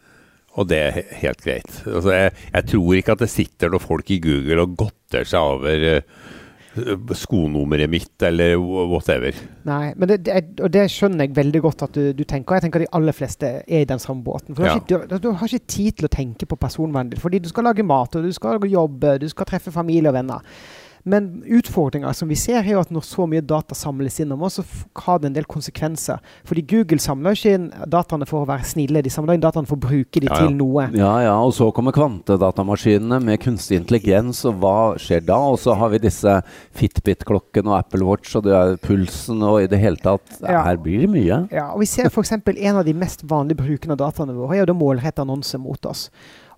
Og 0.56 0.68
det 0.70 0.78
er 0.80 1.00
helt 1.20 1.42
greit. 1.44 1.82
Altså, 1.84 2.12
jeg, 2.14 2.32
jeg, 2.52 2.68
tror 2.72 2.94
ikke 2.96 3.16
at 3.16 3.22
det 3.22 3.30
sitter 3.32 3.72
noen 3.72 3.84
folk 3.84 4.10
i 4.10 4.20
Google 4.24 4.64
og 4.64 4.76
godter 4.80 5.28
seg 5.28 5.56
over 5.56 5.86
uh, 5.98 6.34
skonummeret 7.16 7.90
mitt, 7.90 8.14
eller 8.22 8.56
whatever. 8.60 9.36
Nei, 9.68 9.92
men 9.96 10.10
det, 10.10 10.18
det, 10.26 10.42
og 10.62 10.72
det 10.74 10.86
skjønner 10.92 11.26
jeg 11.26 11.36
veldig 11.36 11.62
godt 11.64 11.86
at 11.88 11.96
du, 11.96 12.10
du 12.16 12.24
tenker. 12.24 12.58
Jeg 12.58 12.66
tenker 12.66 12.84
de 12.84 12.90
aller 12.96 13.16
fleste 13.16 13.52
er 13.66 13.84
i 13.84 13.88
den 13.88 14.02
samme 14.02 14.24
båten. 14.26 14.54
For 14.54 14.62
du, 14.62 14.68
har 14.68 14.82
ikke, 14.82 15.02
du, 15.10 15.18
du, 15.22 15.30
har 15.40 15.52
ikke 15.52 15.72
tid 15.76 16.00
til 16.00 16.08
å 16.08 16.12
tenke 16.12 16.48
på 16.48 16.58
personvernet 16.60 17.14
ditt. 17.14 17.22
Fordi 17.22 17.40
du 17.42 17.48
skal 17.50 17.70
lage 17.70 17.86
mat, 17.86 18.18
og 18.18 18.26
du 18.26 18.32
skal 18.34 18.62
jobbe, 18.70 19.16
du 19.22 19.28
skal 19.32 19.48
treffe 19.48 19.74
familie 19.74 20.12
og 20.12 20.18
venner. 20.18 20.58
Men 21.06 21.42
utfordringa 21.46 22.10
som 22.18 22.28
vi 22.28 22.36
ser, 22.38 22.64
er 22.64 22.72
jo 22.74 22.80
at 22.82 22.90
når 22.90 23.04
så 23.06 23.28
mye 23.30 23.44
data 23.44 23.76
samles 23.78 24.18
inn 24.22 24.32
om 24.34 24.42
oss, 24.42 24.58
så 24.58 24.64
har 25.06 25.20
det 25.22 25.30
en 25.30 25.36
del 25.36 25.46
konsekvenser. 25.46 26.18
Fordi 26.48 26.64
Google 26.66 26.98
samler 27.02 27.36
ikke 27.36 27.52
inn 27.54 27.68
dataene 27.86 28.26
for 28.26 28.42
å 28.42 28.48
være 28.48 28.66
snille, 28.66 29.04
de 29.06 29.12
samler 29.12 29.38
inn 29.38 29.44
dataene 29.44 29.70
for 29.70 29.78
å 29.78 29.84
bruke 29.86 30.22
de 30.22 30.26
ja, 30.26 30.40
til 30.40 30.56
noe. 30.58 30.88
Ja, 30.98 31.12
ja, 31.22 31.36
og 31.38 31.54
så 31.54 31.68
kommer 31.74 31.94
kvantedatamaskinene 31.94 33.20
med 33.22 33.38
kunstig 33.44 33.78
intelligens, 33.78 34.42
og 34.50 34.58
hva 34.64 34.76
skjer 34.98 35.22
da? 35.28 35.38
Og 35.52 35.60
så 35.62 35.76
har 35.78 35.92
vi 35.94 36.02
disse 36.02 36.40
Fitbit-klokkene 36.76 37.70
og 37.70 37.78
Apple 37.78 38.08
Watch 38.08 38.34
og 38.36 38.46
det 38.48 38.56
er 38.56 38.74
pulsen 38.82 39.44
og 39.46 39.60
i 39.62 39.70
det 39.70 39.78
hele 39.80 40.00
tatt 40.02 40.40
ja. 40.42 40.64
Her 40.66 40.80
blir 40.82 41.04
det 41.04 41.12
mye. 41.12 41.38
Ja, 41.54 41.68
og 41.70 41.84
vi 41.84 41.88
ser 41.90 42.10
f.eks. 42.10 42.34
en 42.34 42.80
av 42.80 42.82
de 42.86 42.96
mest 42.96 43.22
vanlige 43.28 43.62
brukene 43.62 43.94
av 43.94 44.02
dataene 44.02 44.34
våre 44.36 44.56
er 44.58 44.64
jo 44.64 44.72
det 44.72 44.78
målrette 44.78 45.22
annonser 45.22 45.62
mot 45.62 45.86
oss. 45.86 46.08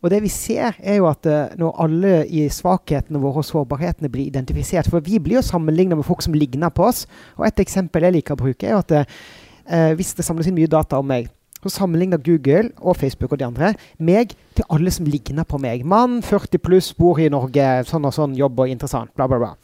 Og 0.03 0.13
det 0.13 0.21
vi 0.23 0.31
ser, 0.31 0.77
er 0.79 1.01
jo 1.01 1.09
at 1.11 1.27
uh, 1.27 1.55
når 1.59 1.81
alle 1.85 2.13
i 2.27 2.45
svakhetene 2.53 3.21
våre 3.23 3.43
og 3.43 3.49
sårbarhetene 3.49 4.11
blir 4.13 4.29
identifisert 4.29 4.91
For 4.91 5.03
vi 5.05 5.19
blir 5.23 5.41
jo 5.41 5.47
sammenligna 5.47 5.99
med 5.99 6.07
folk 6.07 6.23
som 6.23 6.37
ligner 6.37 6.71
på 6.71 6.87
oss. 6.87 7.07
Og 7.37 7.47
et 7.49 7.65
eksempel 7.65 8.07
jeg 8.07 8.19
liker 8.19 8.37
å 8.37 8.43
bruke, 8.43 8.69
er 8.69 8.79
at 8.79 8.95
eh, 8.99 9.93
hvis 9.99 10.15
det 10.17 10.27
samles 10.27 10.49
inn 10.49 10.57
mye 10.57 10.71
data 10.71 11.01
om 11.01 11.09
meg, 11.09 11.29
så 11.63 11.73
sammenligner 11.75 12.21
Google 12.23 12.71
og 12.79 12.97
Facebook 12.97 13.33
og 13.35 13.41
de 13.41 13.47
andre 13.49 13.73
meg 13.99 14.35
til 14.55 14.67
alle 14.71 14.93
som 14.95 15.07
ligner 15.09 15.47
på 15.49 15.59
meg. 15.59 15.85
Mann, 15.87 16.21
40 16.23 16.63
pluss, 16.63 16.93
bor 16.95 17.19
i 17.19 17.31
Norge, 17.33 17.67
sånn 17.89 18.07
og 18.07 18.15
sånn, 18.15 18.37
jobb 18.39 18.63
og 18.63 18.71
interessant, 18.71 19.11
bla, 19.19 19.27
bla, 19.31 19.41
bla. 19.43 19.55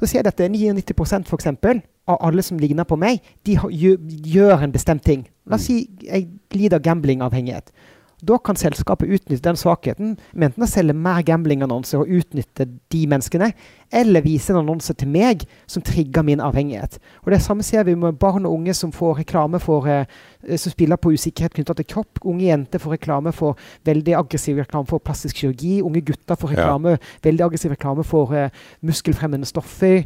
Så 0.00 0.10
sier 0.10 0.20
jeg 0.20 0.32
at 0.32 0.42
99% 0.42 1.30
for 1.30 1.38
eksempel, 1.38 1.80
av 2.06 2.20
alle 2.22 2.42
som 2.44 2.58
ligner 2.60 2.86
på 2.86 2.98
meg, 3.00 3.22
de 3.46 3.56
gjør 3.56 4.62
en 4.62 4.74
bestemt 4.74 5.02
ting. 5.06 5.24
La 5.46 5.58
oss 5.58 5.66
si 5.66 5.84
jeg 6.04 6.28
lider 6.54 6.82
gamblingavhengighet. 6.82 7.72
Da 8.26 8.38
kan 8.42 8.58
selskapet 8.58 9.08
utnytte 9.08 9.44
den 9.44 9.58
svakheten 9.58 10.16
med 10.32 10.50
enten 10.50 10.64
å 10.64 10.68
selge 10.70 10.96
mer 10.96 11.22
gamblingannonser 11.26 12.02
og 12.02 12.10
utnytte 12.18 12.66
de 12.92 13.02
menneskene, 13.06 13.52
eller 13.94 14.24
vise 14.24 14.50
en 14.50 14.58
annonse 14.64 14.94
til 14.98 15.10
meg 15.12 15.44
som 15.70 15.84
trigger 15.86 16.24
min 16.26 16.42
avhengighet. 16.42 16.98
Og 17.24 17.30
Det 17.32 17.42
samme 17.42 17.62
ser 17.62 17.84
vi 17.84 17.94
med 17.94 18.18
barn 18.18 18.46
og 18.46 18.52
unge 18.58 18.74
som 18.74 18.92
får 18.92 19.20
reklame 19.22 19.60
for, 19.60 19.86
eh, 19.86 20.04
som 20.56 20.72
spiller 20.72 20.96
på 20.96 21.12
usikkerhet 21.12 21.54
knyttet 21.54 21.76
til 21.76 21.86
kropp. 21.86 22.18
Unge 22.24 22.46
jenter 22.46 22.78
får 22.78 22.98
reklame 22.98 23.32
for 23.32 23.56
veldig 23.84 24.14
aggressiv 24.16 24.56
reklame 24.56 24.86
for 24.86 24.98
plastisk 24.98 25.36
kirurgi. 25.36 25.82
Unge 25.82 26.00
gutter 26.00 26.34
får 26.34 26.56
reklame, 26.56 26.90
ja. 26.90 26.96
veldig 27.22 27.44
aggressiv 27.44 27.70
reklame 27.70 28.04
for 28.04 28.32
eh, 28.34 28.50
muskelfremmende 28.82 29.46
stoffer 29.46 30.04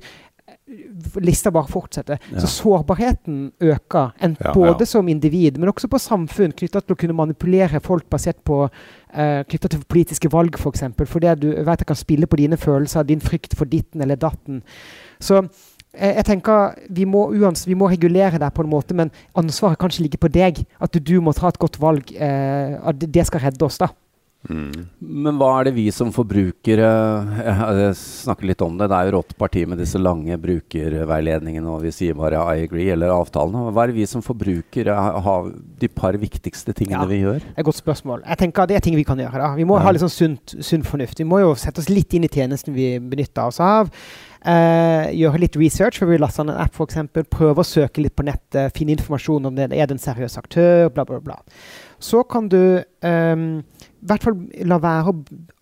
lista 1.20 1.50
bare 1.50 1.68
fortsetter. 1.68 2.18
Ja. 2.32 2.40
Så 2.40 2.46
sårbarheten 2.46 3.52
øker, 3.60 4.12
en, 4.20 4.36
ja, 4.40 4.52
både 4.54 4.84
ja. 4.84 4.84
som 4.84 5.08
individ, 5.08 5.58
men 5.58 5.68
også 5.68 5.88
på 5.88 5.98
samfunn, 5.98 6.54
knytta 6.56 6.82
til 6.84 6.94
å 6.94 7.00
kunne 7.00 7.16
manipulere 7.16 7.80
folk 7.84 8.06
basert 8.10 8.40
på 8.46 8.62
uh, 8.66 9.40
knytta 9.48 9.72
til 9.72 9.84
politiske 9.88 10.30
valg, 10.32 10.54
f.eks. 10.54 10.62
For 10.62 10.76
eksempel, 10.76 11.10
fordi 11.10 11.34
du 11.42 11.48
vet 11.50 11.82
jeg 11.82 11.90
kan 11.90 11.98
spille 11.98 12.30
på 12.30 12.40
dine 12.40 12.58
følelser, 12.60 13.08
din 13.08 13.22
frykt 13.24 13.56
for 13.58 13.70
ditten 13.70 14.02
eller 14.04 14.20
datten. 14.20 14.62
Så 15.20 15.40
jeg, 15.40 16.14
jeg 16.16 16.26
tenker 16.28 16.76
vi 16.88 17.06
må, 17.08 17.26
uans, 17.34 17.66
vi 17.68 17.74
må 17.78 17.90
regulere 17.90 18.38
det 18.38 18.52
på 18.54 18.64
en 18.64 18.70
måte, 18.70 18.94
men 18.94 19.10
ansvaret 19.38 19.78
kan 19.78 19.90
ikke 19.90 20.06
ligge 20.06 20.22
på 20.22 20.32
deg. 20.32 20.62
At 20.80 20.94
du, 20.94 21.00
du 21.00 21.18
må 21.24 21.34
ta 21.36 21.50
et 21.50 21.58
godt 21.58 21.80
valg. 21.82 22.14
Uh, 22.14 22.78
at 22.92 23.02
det 23.02 23.26
skal 23.26 23.48
redde 23.48 23.66
oss, 23.66 23.80
da. 23.82 23.90
Mm. 24.48 24.86
Men 25.04 25.36
hva 25.36 25.50
er 25.58 25.66
det 25.68 25.74
vi 25.76 25.82
som 25.92 26.08
forbrukere 26.16 26.86
Jeg 27.44 27.96
snakker 27.98 28.48
litt 28.48 28.62
om 28.64 28.78
det. 28.80 28.86
Det 28.88 28.96
er 28.96 29.10
jo 29.10 29.14
rått 29.18 29.34
parti 29.36 29.66
med 29.68 29.76
disse 29.82 30.00
lange 30.00 30.38
brukerveiledningene, 30.40 31.68
og 31.68 31.84
vi 31.84 31.92
sier 31.92 32.16
bare 32.16 32.40
'I 32.40 32.64
agree' 32.64 32.88
eller 32.94 33.12
avtalene. 33.12 33.68
Hva 33.68 33.84
er 33.84 33.92
det 33.92 33.98
vi 33.98 34.06
som 34.08 34.24
forbrukere 34.24 34.96
har 34.96 35.52
de 35.52 35.88
par 35.88 36.16
viktigste 36.16 36.72
tingene 36.72 37.04
ja, 37.04 37.10
vi 37.10 37.20
gjør? 37.20 37.44
Det 37.44 37.52
er 37.56 37.60
Et 37.60 37.68
godt 37.68 37.82
spørsmål. 37.82 38.24
Jeg 38.26 38.38
tenker 38.38 38.66
Det 38.66 38.76
er 38.76 38.80
ting 38.80 38.96
vi 38.96 39.04
kan 39.04 39.18
gjøre. 39.18 39.38
da. 39.38 39.54
Vi 39.54 39.64
må 39.64 39.76
ja. 39.76 39.84
ha 39.84 39.90
litt 39.92 40.00
sånn 40.00 40.08
sunt, 40.08 40.56
sunn 40.64 40.82
fornuft. 40.82 41.18
Vi 41.18 41.28
må 41.28 41.40
jo 41.40 41.54
sette 41.54 41.78
oss 41.78 41.90
litt 41.90 42.14
inn 42.14 42.24
i 42.24 42.28
tjenesten 42.28 42.74
vi 42.74 42.98
benytter 42.98 43.44
oss 43.44 43.60
av. 43.60 43.92
Uh, 44.40 45.12
gjøre 45.12 45.42
litt 45.42 45.56
research, 45.60 45.98
for 45.98 46.08
vi 46.08 46.16
laster 46.16 46.46
en 46.46 46.56
app 46.56 46.72
f.eks. 46.72 46.96
Prøve 47.28 47.60
å 47.60 47.66
søke 47.66 48.00
litt 48.00 48.16
på 48.16 48.24
nettet, 48.24 48.72
finne 48.72 48.96
informasjon 48.96 49.44
om 49.44 49.54
det. 49.54 49.68
Er 49.68 49.86
det 49.86 49.98
en 49.98 50.00
seriøs 50.00 50.38
aktør? 50.40 50.88
Bla, 50.88 51.04
bla, 51.04 51.20
bla. 51.20 51.36
Så 52.00 52.22
kan 52.24 52.48
du 52.48 52.80
um, 53.04 53.42
i 54.00 54.06
hvert 54.08 54.24
fall 54.24 54.36
la 54.64 54.78
være 54.80 55.12
å 55.12 55.14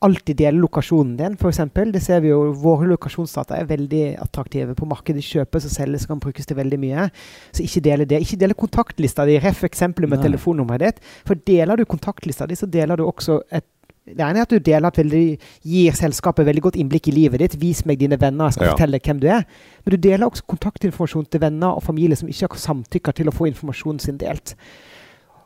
alltid 0.06 0.38
dele 0.38 0.60
lokasjonen 0.62 1.16
din, 1.18 1.34
f.eks. 1.34 1.58
Det 1.90 2.02
ser 2.02 2.20
vi 2.22 2.30
jo, 2.30 2.52
Våre 2.62 2.86
lokasjonsdata 2.92 3.56
er 3.58 3.66
veldig 3.66 4.02
attraktive. 4.22 4.76
På 4.78 4.86
markedet 4.86 5.24
kjøpes 5.26 5.66
og 5.66 5.74
selges 5.74 6.06
kan 6.06 6.20
brukes 6.22 6.46
til 6.46 6.58
veldig 6.60 6.78
mye. 6.78 7.08
Så 7.50 7.64
ikke 7.64 7.82
dele 7.88 8.06
det. 8.06 8.22
Ikke 8.22 8.38
dele 8.38 8.58
kontaktlista 8.58 9.26
di. 9.26 9.40
Ref 9.42 9.64
eksempelet 9.66 10.12
med 10.12 10.22
Nei. 10.22 10.28
telefonnummeret 10.28 10.86
ditt. 10.86 11.10
For 11.26 11.42
deler 11.50 11.80
du 11.80 11.88
kontaktlista 11.90 12.46
di, 12.46 12.58
så 12.58 12.70
deler 12.70 13.00
du 13.00 13.08
også 13.08 13.42
et 13.50 13.66
det 14.08 14.24
ene 14.24 14.40
er 14.40 14.46
at 14.46 14.52
du 14.52 14.62
deler 14.64 14.88
at 14.88 14.96
veldig, 14.96 15.24
gir 15.68 15.96
selskapet 15.96 16.46
veldig 16.48 16.62
godt 16.64 16.78
innblikk 16.80 17.10
i 17.10 17.12
livet 17.12 17.42
ditt. 17.42 17.58
Vis 17.60 17.82
meg 17.84 17.98
dine 18.00 18.16
venner, 18.20 18.48
jeg 18.48 18.56
skal 18.56 18.70
ja. 18.70 18.76
fortelle 18.76 19.00
hvem 19.04 19.18
du 19.20 19.26
er. 19.28 19.44
Men 19.84 19.94
du 19.94 19.98
deler 20.06 20.24
også 20.24 20.46
kontaktinformasjon 20.48 21.26
til 21.28 21.42
venner 21.42 21.76
og 21.76 21.84
familie 21.84 22.16
som 22.16 22.30
ikke 22.30 22.48
har 22.54 22.62
samtykker 22.62 23.18
til 23.18 23.28
å 23.28 23.34
få 23.34 23.50
informasjonen 23.50 24.00
sin 24.00 24.16
delt. 24.22 24.54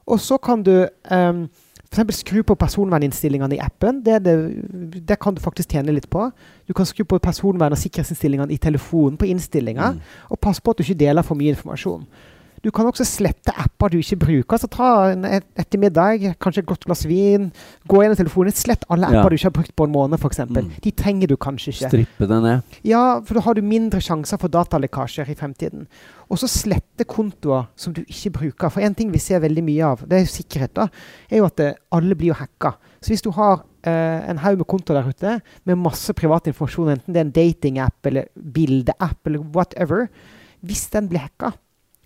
Og 0.06 0.21
så 0.21 0.38
kan 0.42 0.62
du 0.66 0.75
um, 1.11 1.44
F.eks. 1.92 2.23
skru 2.23 2.40
på 2.42 2.56
personverninnstillingene 2.56 3.59
i 3.59 3.61
appen. 3.61 4.00
Det, 4.04 4.23
det, 4.25 4.37
det, 5.09 5.18
kan 5.21 5.35
du 5.37 5.42
faktisk 5.44 5.75
tjene 5.75 5.92
litt 5.92 6.09
på. 6.11 6.30
Du 6.66 6.73
kan 6.73 6.88
skru 6.88 7.04
på 7.04 7.21
personvern- 7.21 7.76
og 7.76 7.80
sikkerhetsinnstillingene 7.80 8.52
i 8.52 8.59
telefonen 8.59 9.18
på 9.21 9.28
innstillinga. 9.28 9.92
Mm. 9.92 10.14
Og 10.32 10.40
pass 10.40 10.61
på 10.61 10.73
at 10.73 10.80
du 10.80 10.87
ikke 10.87 11.02
deler 11.04 11.26
for 11.26 11.37
mye 11.37 11.52
informasjon. 11.52 12.06
Du 12.62 12.71
kan 12.71 12.87
også 12.87 13.04
slette 13.07 13.50
apper 13.59 13.90
du 13.90 13.99
ikke 13.99 14.21
bruker. 14.23 14.61
Så 14.62 14.69
ta 14.71 14.88
en 15.11 15.26
et, 15.26 15.47
ettermiddag, 15.59 16.28
kanskje 16.42 16.62
et 16.62 16.69
godt 16.69 16.87
glass 16.87 17.02
vin, 17.11 17.49
gå 17.90 18.02
gjennom 18.02 18.19
telefonen, 18.19 18.54
slett 18.54 18.87
alle 18.92 19.11
apper 19.11 19.26
ja. 19.26 19.33
du 19.33 19.38
ikke 19.38 19.50
har 19.50 19.57
brukt 19.57 19.75
på 19.78 19.88
en 19.88 19.95
måned, 19.95 20.21
f.eks. 20.21 20.45
Mm. 20.47 20.71
De 20.85 20.92
trenger 21.02 21.33
du 21.33 21.37
kanskje 21.40 21.75
ikke. 21.75 21.90
Strippe 21.90 22.28
det 22.31 22.38
ned. 22.45 22.76
Ja, 22.87 23.02
for 23.26 23.38
da 23.38 23.45
har 23.49 23.59
du 23.59 23.64
mindre 23.66 24.02
sjanser 24.04 24.38
for 24.42 24.52
datalekkasjer 24.54 25.33
i 25.33 25.37
fremtiden. 25.38 25.88
Og 26.31 26.38
så 26.40 26.49
slette 26.50 27.07
kontoer 27.09 27.66
som 27.76 27.97
du 27.97 28.04
ikke 28.04 28.37
bruker. 28.38 28.73
For 28.73 28.85
en 28.87 28.95
ting 28.97 29.11
vi 29.12 29.21
ser 29.23 29.42
veldig 29.42 29.66
mye 29.66 29.90
av, 29.90 30.07
det 30.07 30.21
er 30.21 30.25
jo 30.25 30.33
sikkerhet, 30.37 30.76
da, 30.78 30.87
er 31.28 31.42
jo 31.42 31.50
at 31.50 31.59
det, 31.59 31.69
eh, 31.75 31.85
alle 31.99 32.16
blir 32.19 32.33
jo 32.33 32.38
hacka. 32.38 32.76
Så 33.02 33.14
hvis 33.14 33.26
du 33.26 33.33
har 33.37 33.66
Uh, 33.83 34.23
en 34.31 34.38
haug 34.38 34.61
med 34.61 34.69
kontoer 34.71 35.00
der 35.00 35.09
ute 35.11 35.31
med 35.66 35.81
masse 35.83 36.14
privat 36.14 36.47
informasjon, 36.47 36.92
enten 36.92 37.16
det 37.16 37.19
er 37.19 37.25
en 37.25 37.33
datingapp 37.35 38.07
eller 38.07 38.28
bildeapp 38.54 39.26
eller 39.26 39.42
whatever, 39.57 40.04
hvis 40.62 40.85
den 40.92 41.09
blir 41.11 41.25
hacka, 41.25 41.50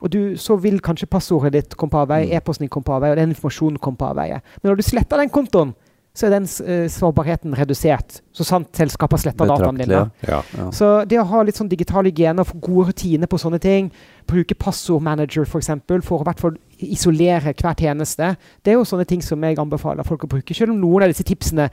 og 0.01 0.13
du, 0.13 0.21
så 0.37 0.59
vil 0.61 0.79
kanskje 0.85 1.09
passordet 1.09 1.55
ditt 1.55 1.77
komme 1.79 1.95
på 1.95 2.05
avveie, 2.05 2.29
mm. 2.29 2.37
e-posten 2.37 2.67
din 2.67 2.73
komme 2.73 2.85
på 2.85 2.97
avveie, 2.99 3.15
og 3.15 3.21
den 3.21 3.33
informasjonen 3.33 3.81
komme 3.81 4.01
på 4.01 4.11
avveie. 4.11 4.43
Men 4.61 4.71
når 4.71 4.81
du 4.81 4.89
sletter 4.91 5.23
den 5.23 5.33
kontoen, 5.33 5.73
så 6.17 6.27
er 6.27 6.33
den 6.33 6.47
uh, 6.49 6.87
sårbarheten 6.89 7.53
redusert. 7.59 8.21
Så 8.33 8.45
sant 8.49 8.71
selskapet 8.77 9.21
sletter 9.21 9.49
dataene 9.49 9.85
dine. 9.85 9.99
Ja, 10.25 10.41
ja. 10.57 10.69
Så 10.73 10.89
det 11.09 11.19
å 11.21 11.27
ha 11.29 11.43
litt 11.45 11.59
sånn 11.59 11.69
digital 11.69 12.09
hygiene 12.09 12.41
og 12.41 12.49
få 12.49 12.61
gode 12.65 12.87
rutiner 12.91 13.29
på 13.29 13.41
sånne 13.41 13.61
ting, 13.61 13.91
bruke 14.29 14.57
passordmanager 14.57 15.45
f.eks. 15.45 15.53
For, 15.53 15.65
eksempel, 15.65 16.05
for 16.05 16.25
å 16.25 16.29
hvert 16.29 16.41
fall 16.41 16.57
isolere 16.81 17.53
hver 17.53 17.77
tjeneste, 17.77 18.33
det 18.65 18.73
er 18.73 18.79
jo 18.79 18.89
sånne 18.89 19.05
ting 19.09 19.25
som 19.25 19.45
jeg 19.45 19.61
anbefaler 19.61 20.09
folk 20.09 20.25
å 20.25 20.33
bruke. 20.37 20.57
Selv 20.57 20.73
om 20.73 20.81
noen 20.81 21.05
av 21.05 21.13
disse 21.13 21.27
tipsene 21.27 21.69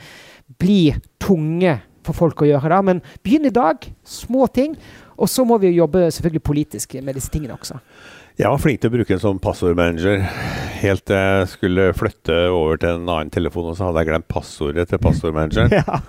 blir 0.59 0.99
tunge 1.23 1.79
for 2.05 2.17
folk 2.17 2.43
å 2.43 2.49
gjøre. 2.49 2.69
da, 2.69 2.81
Men 2.81 3.01
begynn 3.23 3.45
i 3.49 3.53
dag. 3.53 3.87
Små 4.03 4.47
ting. 4.47 4.77
Og 5.17 5.29
så 5.29 5.45
må 5.45 5.57
vi 5.61 5.75
jobbe 5.75 6.11
selvfølgelig 6.11 6.43
politisk 6.43 6.95
med 7.01 7.13
disse 7.15 7.31
tingene 7.31 7.53
også. 7.53 7.77
Jeg 8.39 8.49
var 8.49 8.61
flink 8.61 8.81
til 8.81 8.89
å 8.89 8.95
bruke 8.95 9.13
den 9.13 9.21
som 9.21 9.39
passordmanager 9.41 10.23
helt 10.83 11.03
til 11.07 11.15
jeg 11.15 11.49
skulle 11.51 11.85
flytte 11.95 12.35
over 12.51 12.79
til 12.81 12.97
en 12.97 13.07
annen 13.07 13.31
telefon, 13.33 13.69
og 13.71 13.77
så 13.77 13.87
hadde 13.87 14.03
jeg 14.03 14.09
glemt 14.09 14.27
passordet 14.31 14.87
til 14.91 15.01
passordmanageren. 15.03 15.73
Ja. 15.83 15.99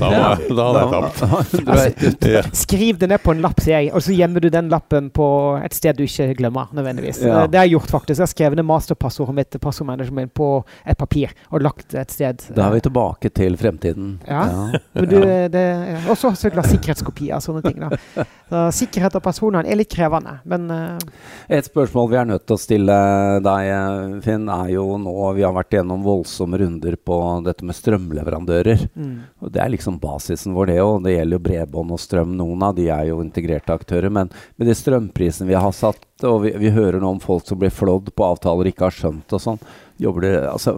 Da, 0.00 0.08
da, 0.48 0.64
hadde 0.64 0.80
jeg 0.80 1.10
tapt. 1.18 1.68
Altså, 1.70 2.40
skriv 2.64 2.98
det 3.00 3.08
ned 3.10 3.22
på 3.22 3.32
en 3.34 3.40
lapp, 3.44 3.60
sier 3.62 3.84
jeg, 3.84 3.90
og 3.94 4.02
så 4.04 4.14
gjemmer 4.16 4.42
du 4.42 4.48
den 4.52 4.68
lappen 4.72 5.08
på 5.14 5.26
et 5.64 5.76
sted 5.76 5.96
du 5.98 6.04
ikke 6.04 6.34
glemmer. 6.38 6.70
nødvendigvis. 6.74 7.20
Ja. 7.24 7.44
Det 7.50 7.58
har 7.58 7.68
jeg 7.68 7.76
gjort, 7.76 7.92
faktisk. 7.92 8.18
Jeg 8.18 8.24
har 8.24 8.32
skrevet 8.32 8.58
ned 8.58 8.66
masterpassordet 8.68 9.36
mitt 9.36 9.50
til 9.54 9.62
passordmanageren 9.62 10.18
min 10.18 10.32
på 10.34 10.48
et 10.86 10.98
papir 10.98 11.32
og 11.50 11.64
lagt 11.64 11.86
det 11.92 12.02
et 12.02 12.14
sted. 12.14 12.46
Da 12.56 12.68
er 12.68 12.76
vi 12.76 12.84
tilbake 12.86 13.30
til 13.34 13.58
fremtiden. 13.60 14.16
Ja. 14.28 14.44
Men 14.96 15.14
og 16.08 16.18
så 16.18 16.32
selvfølgelig 16.34 16.74
sikkerhetskopier 16.74 17.38
og 17.38 17.44
sånne 17.44 17.64
ting. 17.64 17.84
da. 17.84 18.26
Så 18.50 18.64
sikkerhet 18.82 19.18
av 19.18 19.24
personene 19.24 19.70
er 19.70 19.78
litt 19.78 19.92
krevende, 19.92 20.38
men 20.48 20.66
uh, 20.70 20.98
Et 21.48 21.66
spørsmål 21.74 22.10
vi 22.12 22.18
er 22.20 22.28
nødt 22.28 22.44
til 22.46 22.54
å 22.54 22.60
stille 22.60 22.96
deg, 23.42 24.18
Finn, 24.24 24.46
er 24.52 24.70
jo 24.76 24.84
nå 25.00 25.14
Vi 25.34 25.44
har 25.44 25.54
vært 25.56 25.74
gjennom 25.74 26.04
voldsomme 26.06 26.60
runder 26.60 26.96
på 26.96 27.18
dette 27.46 27.66
med 27.66 27.76
strømleverandører. 27.78 28.86
Mm. 28.94 29.14
Og 29.42 29.52
Det 29.54 29.62
er 29.62 29.72
liksom 29.74 29.98
basisen 30.02 30.54
vår, 30.54 30.70
det 30.70 30.80
òg. 30.84 31.02
Det 31.04 31.16
gjelder 31.16 31.38
jo 31.38 31.44
bredbånd 31.48 31.94
og 31.96 32.02
strøm. 32.02 32.36
Noen 32.38 32.62
av 32.66 32.76
de 32.78 32.88
er 32.94 33.08
jo 33.10 33.22
integrerte 33.24 33.74
aktører. 33.74 34.12
Men 34.14 34.30
med 34.56 34.70
de 34.70 34.76
strømprisene 34.78 35.50
vi 35.50 35.58
har 35.58 35.74
satt, 35.74 36.04
og 36.22 36.44
vi, 36.44 36.54
vi 36.62 36.74
hører 36.74 37.00
nå 37.02 37.16
om 37.16 37.22
folk 37.22 37.46
som 37.48 37.58
blir 37.60 37.74
flådd 37.74 38.12
på 38.14 38.28
avtaler 38.28 38.70
ikke 38.70 38.86
har 38.86 38.94
skjønt 38.94 39.34
og 39.34 39.42
sånn. 39.42 39.64
Jobber 40.00 40.26
det, 40.26 40.34
altså, 40.50 40.74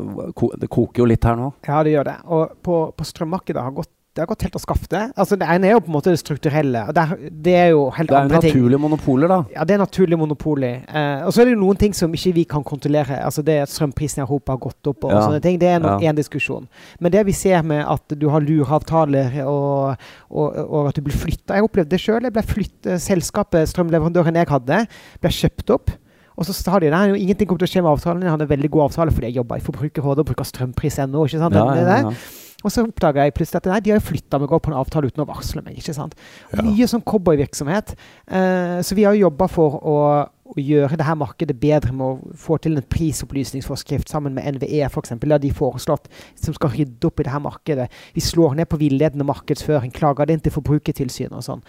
det 0.61 0.69
koker 0.73 1.05
jo 1.05 1.11
litt 1.13 1.25
her 1.25 1.37
nå? 1.39 1.53
Ja, 1.69 1.83
det 1.85 1.95
gjør 1.95 2.09
det. 2.11 2.17
Og 2.33 2.57
på, 2.65 2.81
på 2.97 3.09
strømmarkedet 3.09 3.65
har 3.65 3.77
gått 3.77 3.93
det 4.17 4.25
har 4.25 4.29
gått 4.31 4.47
helt 4.47 4.55
av 4.57 4.63
skaftet. 4.63 5.11
Altså, 5.13 5.37
det 5.37 5.47
ene 5.53 5.69
er 5.69 5.75
jo 5.75 5.81
på 5.85 5.91
en 5.91 5.95
måte 5.99 6.13
det 6.13 6.21
strukturelle. 6.23 6.87
og 6.89 6.97
er, 6.97 7.11
Det 7.31 7.55
er 7.55 7.67
jo 7.75 7.83
helt 7.93 8.09
det 8.09 8.17
andre 8.17 8.41
ting. 8.41 8.47
Det 8.47 8.49
er 8.49 8.55
naturlige 8.57 8.81
monopoler, 8.81 9.29
da. 9.29 9.39
Ja, 9.53 9.65
det 9.69 9.75
er 9.75 9.83
naturlige 9.83 10.19
monopoler. 10.19 10.79
Eh, 10.89 11.27
og 11.27 11.35
så 11.35 11.43
er 11.43 11.51
det 11.51 11.53
jo 11.53 11.61
noen 11.61 11.77
ting 11.77 11.93
som 11.97 12.15
ikke 12.17 12.33
vi 12.39 12.45
kan 12.49 12.65
kontrollere. 12.65 13.19
Altså 13.21 13.45
det 13.45 13.59
at 13.67 13.73
strømprisen 13.75 14.23
i 14.23 14.25
Europa 14.25 14.57
har 14.57 14.63
gått 14.63 14.91
opp 14.93 15.05
og 15.05 15.13
ja. 15.13 15.21
sånne 15.27 15.43
ting. 15.45 15.61
Det 15.61 15.69
er 15.69 15.85
en 15.85 16.01
ja. 16.03 16.15
diskusjon. 16.17 16.65
Men 16.99 17.13
det 17.13 17.27
vi 17.29 17.37
ser 17.37 17.61
med 17.63 17.85
at 17.85 18.17
du 18.17 18.29
har 18.33 18.41
lureavtaler 18.41 19.37
og, 19.45 20.01
og, 20.31 20.57
og, 20.65 20.89
at 20.89 20.97
du 20.97 21.05
blir 21.05 21.17
flytta 21.17 21.61
Jeg 21.61 21.69
opplevde 21.69 21.93
det 21.93 22.01
sjøl. 22.01 22.31
Flyttet, 22.47 23.05
Selskapet, 23.05 23.69
strømleverandøren 23.69 24.41
jeg 24.41 24.49
hadde, 24.49 24.81
ble 25.21 25.35
kjøpt 25.43 25.77
opp. 25.77 25.93
Og 26.37 26.49
så 26.49 26.57
sa 26.57 26.81
de 26.81 26.89
nei, 26.93 27.05
ingenting 27.21 27.49
kommer 27.49 27.65
til 27.65 27.69
å 27.69 27.75
skje 27.75 27.85
med 27.85 27.93
avtalen. 27.93 28.25
Jeg 28.25 28.33
hadde 28.33 28.49
en 28.49 28.55
veldig 28.57 28.73
god 28.73 28.89
avtale 28.91 29.13
fordi 29.13 29.31
jeg 29.31 29.41
jobba 29.43 29.61
i 29.61 29.65
Forbrukerrådet 29.65 30.25
og 30.25 30.33
bruker 30.33 30.49
strømpris.no. 30.49 31.29
ikke 31.29 31.41
sant? 31.41 31.57
Ja, 31.57 31.69
ja, 31.77 32.03
ja. 32.09 32.45
Og 32.67 32.73
så 32.75 32.83
oppdaga 32.83 33.27
jeg 33.27 33.35
plutselig 33.37 33.61
at 33.61 33.69
nei, 33.71 33.83
de 33.85 33.93
har 33.95 34.03
flytta 34.03 34.41
meg 34.43 34.53
opp 34.53 34.65
på 34.67 34.73
en 34.73 34.81
avtale 34.81 35.07
uten 35.07 35.23
å 35.23 35.29
varsle 35.29 35.63
meg. 35.63 35.77
ikke 35.79 35.95
sant? 35.95 36.17
Ja. 36.51 36.65
Mye 36.67 36.89
sånn 36.91 37.05
cowboyvirksomhet. 37.07 37.93
Eh, 38.27 38.79
så 38.83 38.97
vi 38.99 39.05
har 39.07 39.15
jobba 39.15 39.47
for 39.51 39.77
å, 39.79 39.99
å, 40.27 40.57
gjøre 40.59 40.99
det 40.99 41.07
her 41.07 41.19
markedet 41.21 41.55
bedre 41.63 41.95
med 41.95 42.07
å 42.07 42.35
få 42.43 42.59
til 42.63 42.75
en 42.81 42.89
prisopplysningsforskrift 42.91 44.11
sammen 44.11 44.35
med 44.35 44.59
NVE 44.59 44.83
f.eks. 44.89 45.15
Det 45.15 45.31
har 45.31 45.43
de 45.43 45.53
foreslått 45.55 46.11
som 46.35 46.57
skal 46.57 46.75
rydde 46.75 47.07
opp 47.07 47.23
i 47.23 47.29
det 47.29 47.35
her 47.37 47.45
markedet. 47.45 47.87
Vi 48.17 48.25
slår 48.25 48.59
ned 48.59 48.71
på 48.73 48.81
villedende 48.83 49.29
markedsføring, 49.29 49.95
klager 49.95 50.27
det 50.27 50.37
inn 50.37 50.45
til 50.49 50.57
Forbrukertilsynet 50.57 51.39
og 51.39 51.47
sånn. 51.47 51.63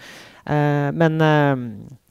Eh, 0.50 0.88
men 0.98 1.22
eh, 1.22 1.64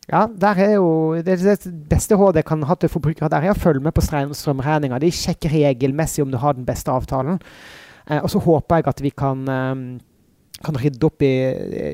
ja, 0.07 0.23
der 0.31 0.61
er 0.63 0.77
jo 0.77 1.17
det, 1.19 1.41
det 1.43 1.73
beste 1.91 2.15
rådet 2.15 2.45
jeg 2.45 2.47
kan 2.47 2.63
ha 2.63 2.77
til 2.79 2.91
forbrukere, 2.93 3.27
der 3.33 3.49
er 3.49 3.51
å 3.51 3.59
følge 3.59 3.83
med 3.83 3.91
på 3.97 4.05
strømregninga. 4.05 5.01
De 5.03 5.11
sjekker 5.11 5.51
regelmessig 5.51 6.23
om 6.23 6.31
du 6.31 6.39
har 6.39 6.55
den 6.55 6.67
beste 6.67 6.93
avtalen. 6.93 7.41
Eh, 8.09 8.21
og 8.21 8.29
så 8.31 8.41
håper 8.43 8.81
jeg 8.81 8.89
at 8.91 9.03
vi 9.03 9.11
kan, 9.11 9.43
eh, 9.51 10.59
kan 10.65 10.79
rydde 10.81 11.07
opp 11.07 11.21
i, 11.25 11.33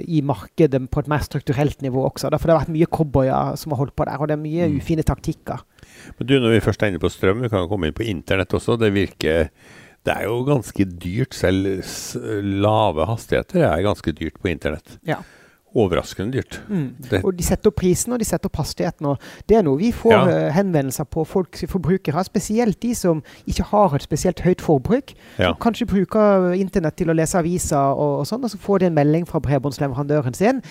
i, 0.07 0.21
markedet 0.23 0.81
på 0.89 1.03
et 1.03 1.11
mer 1.11 1.25
strukturelt 1.25 1.81
nivå 1.83 2.05
også. 2.07 2.31
For 2.31 2.47
det 2.47 2.55
har 2.55 2.63
vært 2.63 2.75
mye 2.75 2.89
cowboyer 2.89 3.59
som 3.59 3.75
har 3.75 3.83
holdt 3.83 3.95
på 3.97 4.07
der, 4.07 4.19
og 4.19 4.29
det 4.29 4.37
er 4.37 4.43
mye 4.43 4.71
mm. 4.71 4.79
ufine 4.79 5.03
taktikker. 5.07 5.63
Men 6.17 6.27
du, 6.27 6.39
Når 6.39 6.57
vi 6.57 6.65
først 6.65 6.83
er 6.83 6.93
inne 6.93 7.03
på 7.03 7.11
strøm, 7.11 7.43
vi 7.43 7.51
kan 7.51 7.69
komme 7.71 7.89
inn 7.89 7.97
på 7.97 8.07
internett 8.07 8.53
også. 8.53 8.79
Det 8.79 8.93
virker 8.95 9.49
det 10.03 10.11
er 10.11 10.25
jo 10.27 10.41
ganske 10.43 10.83
dyrt. 10.99 11.35
Selv 11.35 11.83
lave 12.43 13.05
hastigheter 13.07 13.63
er 13.69 13.85
ganske 13.85 14.11
dyrt 14.11 14.39
på 14.41 14.51
internett. 14.51 14.99
Ja 15.07 15.21
overraskende 15.73 16.37
dyrt. 16.37 16.59
Mm. 16.69 17.23
Og 17.23 17.33
de 17.37 17.45
setter 17.45 17.71
opp 17.71 17.79
prisen 17.81 18.13
og 18.13 18.21
de 18.21 18.27
setter 18.27 18.49
opp 18.49 18.59
hastigheten. 18.61 19.07
og 19.09 19.21
Det 19.49 19.57
er 19.57 19.65
noe 19.65 19.79
vi 19.79 19.91
får 19.95 20.13
ja. 20.13 20.21
uh, 20.23 20.49
henvendelser 20.53 21.07
på 21.09 21.25
folk 21.27 21.57
forbrukere, 21.69 22.23
spesielt 22.27 22.79
de 22.83 22.93
som 22.97 23.23
ikke 23.49 23.65
har 23.71 23.95
et 23.97 24.05
spesielt 24.05 24.43
høyt 24.45 24.61
forbruk. 24.61 25.15
Ja. 25.37 25.51
Som 25.51 25.59
kanskje 25.65 25.89
bruker 25.89 26.53
internett 26.57 26.97
til 26.99 27.09
å 27.09 27.17
lese 27.17 27.39
aviser 27.41 27.97
og, 27.97 28.21
og 28.21 28.29
sånn, 28.29 28.45
og 28.45 28.53
så 28.53 28.59
får 28.61 28.83
de 28.83 28.89
en 28.91 28.97
melding 28.97 29.25
fra 29.29 29.41
bredbåndsleverandøren 29.43 30.37
sin. 30.37 30.61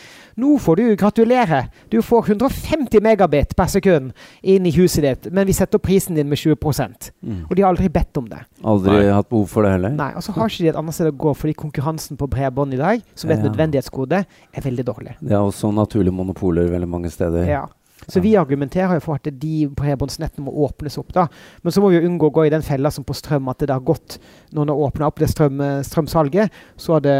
Nå 0.40 0.56
får 0.62 0.78
du 0.80 0.84
gratulere! 1.00 1.64
Du 1.90 1.98
får 2.02 2.32
150 2.36 3.02
megabit 3.04 3.56
per 3.58 3.70
sekund 3.72 4.12
inn 4.42 4.66
i 4.68 4.74
huset 4.78 5.02
ditt, 5.04 5.30
men 5.34 5.48
vi 5.48 5.56
setter 5.56 5.80
opp 5.80 5.86
prisen 5.88 6.16
din 6.18 6.30
med 6.30 6.38
20 6.38 6.56
mm. 6.62 7.42
Og 7.50 7.56
de 7.56 7.64
har 7.64 7.72
aldri 7.72 7.90
bedt 7.92 8.16
om 8.20 8.28
det. 8.30 8.44
Aldri 8.62 8.94
Nei. 9.00 9.10
hatt 9.10 9.28
behov 9.28 9.48
for 9.50 9.66
det 9.66 9.74
heller? 9.74 9.94
Nei, 9.98 10.12
og 10.16 10.22
så 10.24 10.34
har 10.36 10.48
ikke 10.48 10.62
de 10.62 10.70
et 10.70 10.78
annet 10.78 10.96
sted 10.96 11.10
å 11.10 11.16
gå, 11.24 11.34
fordi 11.34 11.56
konkurransen 11.58 12.20
på 12.20 12.30
bredbånd 12.30 12.76
i 12.76 12.80
dag, 12.80 13.02
som 13.18 13.30
er 13.30 13.38
et 13.38 13.42
ja. 13.42 13.50
nødvendighetsgode, 13.50 14.22
er 14.52 14.66
veldig 14.68 14.86
dårlig 14.86 14.91
dårlig. 14.92 15.16
Det 15.20 15.34
er 15.34 15.40
også 15.42 15.72
naturlige 15.74 16.14
monopoler 16.14 16.70
veldig 16.72 16.90
mange 16.90 17.10
steder. 17.10 17.48
Ja. 17.48 17.66
Så 18.10 18.20
vi 18.22 18.32
argumenterer 18.38 18.96
jo 18.96 19.02
for 19.04 19.18
at 19.18 19.28
de 19.38 19.66
bredbåndsnettene 19.76 20.46
må 20.46 20.54
åpnes 20.66 20.96
opp. 20.98 21.12
da. 21.14 21.26
Men 21.62 21.74
så 21.74 21.82
må 21.82 21.92
vi 21.92 22.00
jo 22.00 22.08
unngå 22.08 22.30
å 22.30 22.34
gå 22.34 22.46
i 22.46 22.52
den 22.52 22.64
fella 22.66 22.90
som 22.90 23.04
på 23.06 23.14
strøm, 23.14 23.50
at 23.52 23.62
det 23.62 23.70
har 23.70 23.84
gått 23.84 24.18
Når 24.52 24.66
det 24.68 24.74
åpna 24.84 25.06
opp 25.08 25.20
det 25.22 25.30
strøm, 25.30 25.62
strømsalget, 25.86 26.52
så 26.76 26.96
har 26.96 27.00
det 27.00 27.16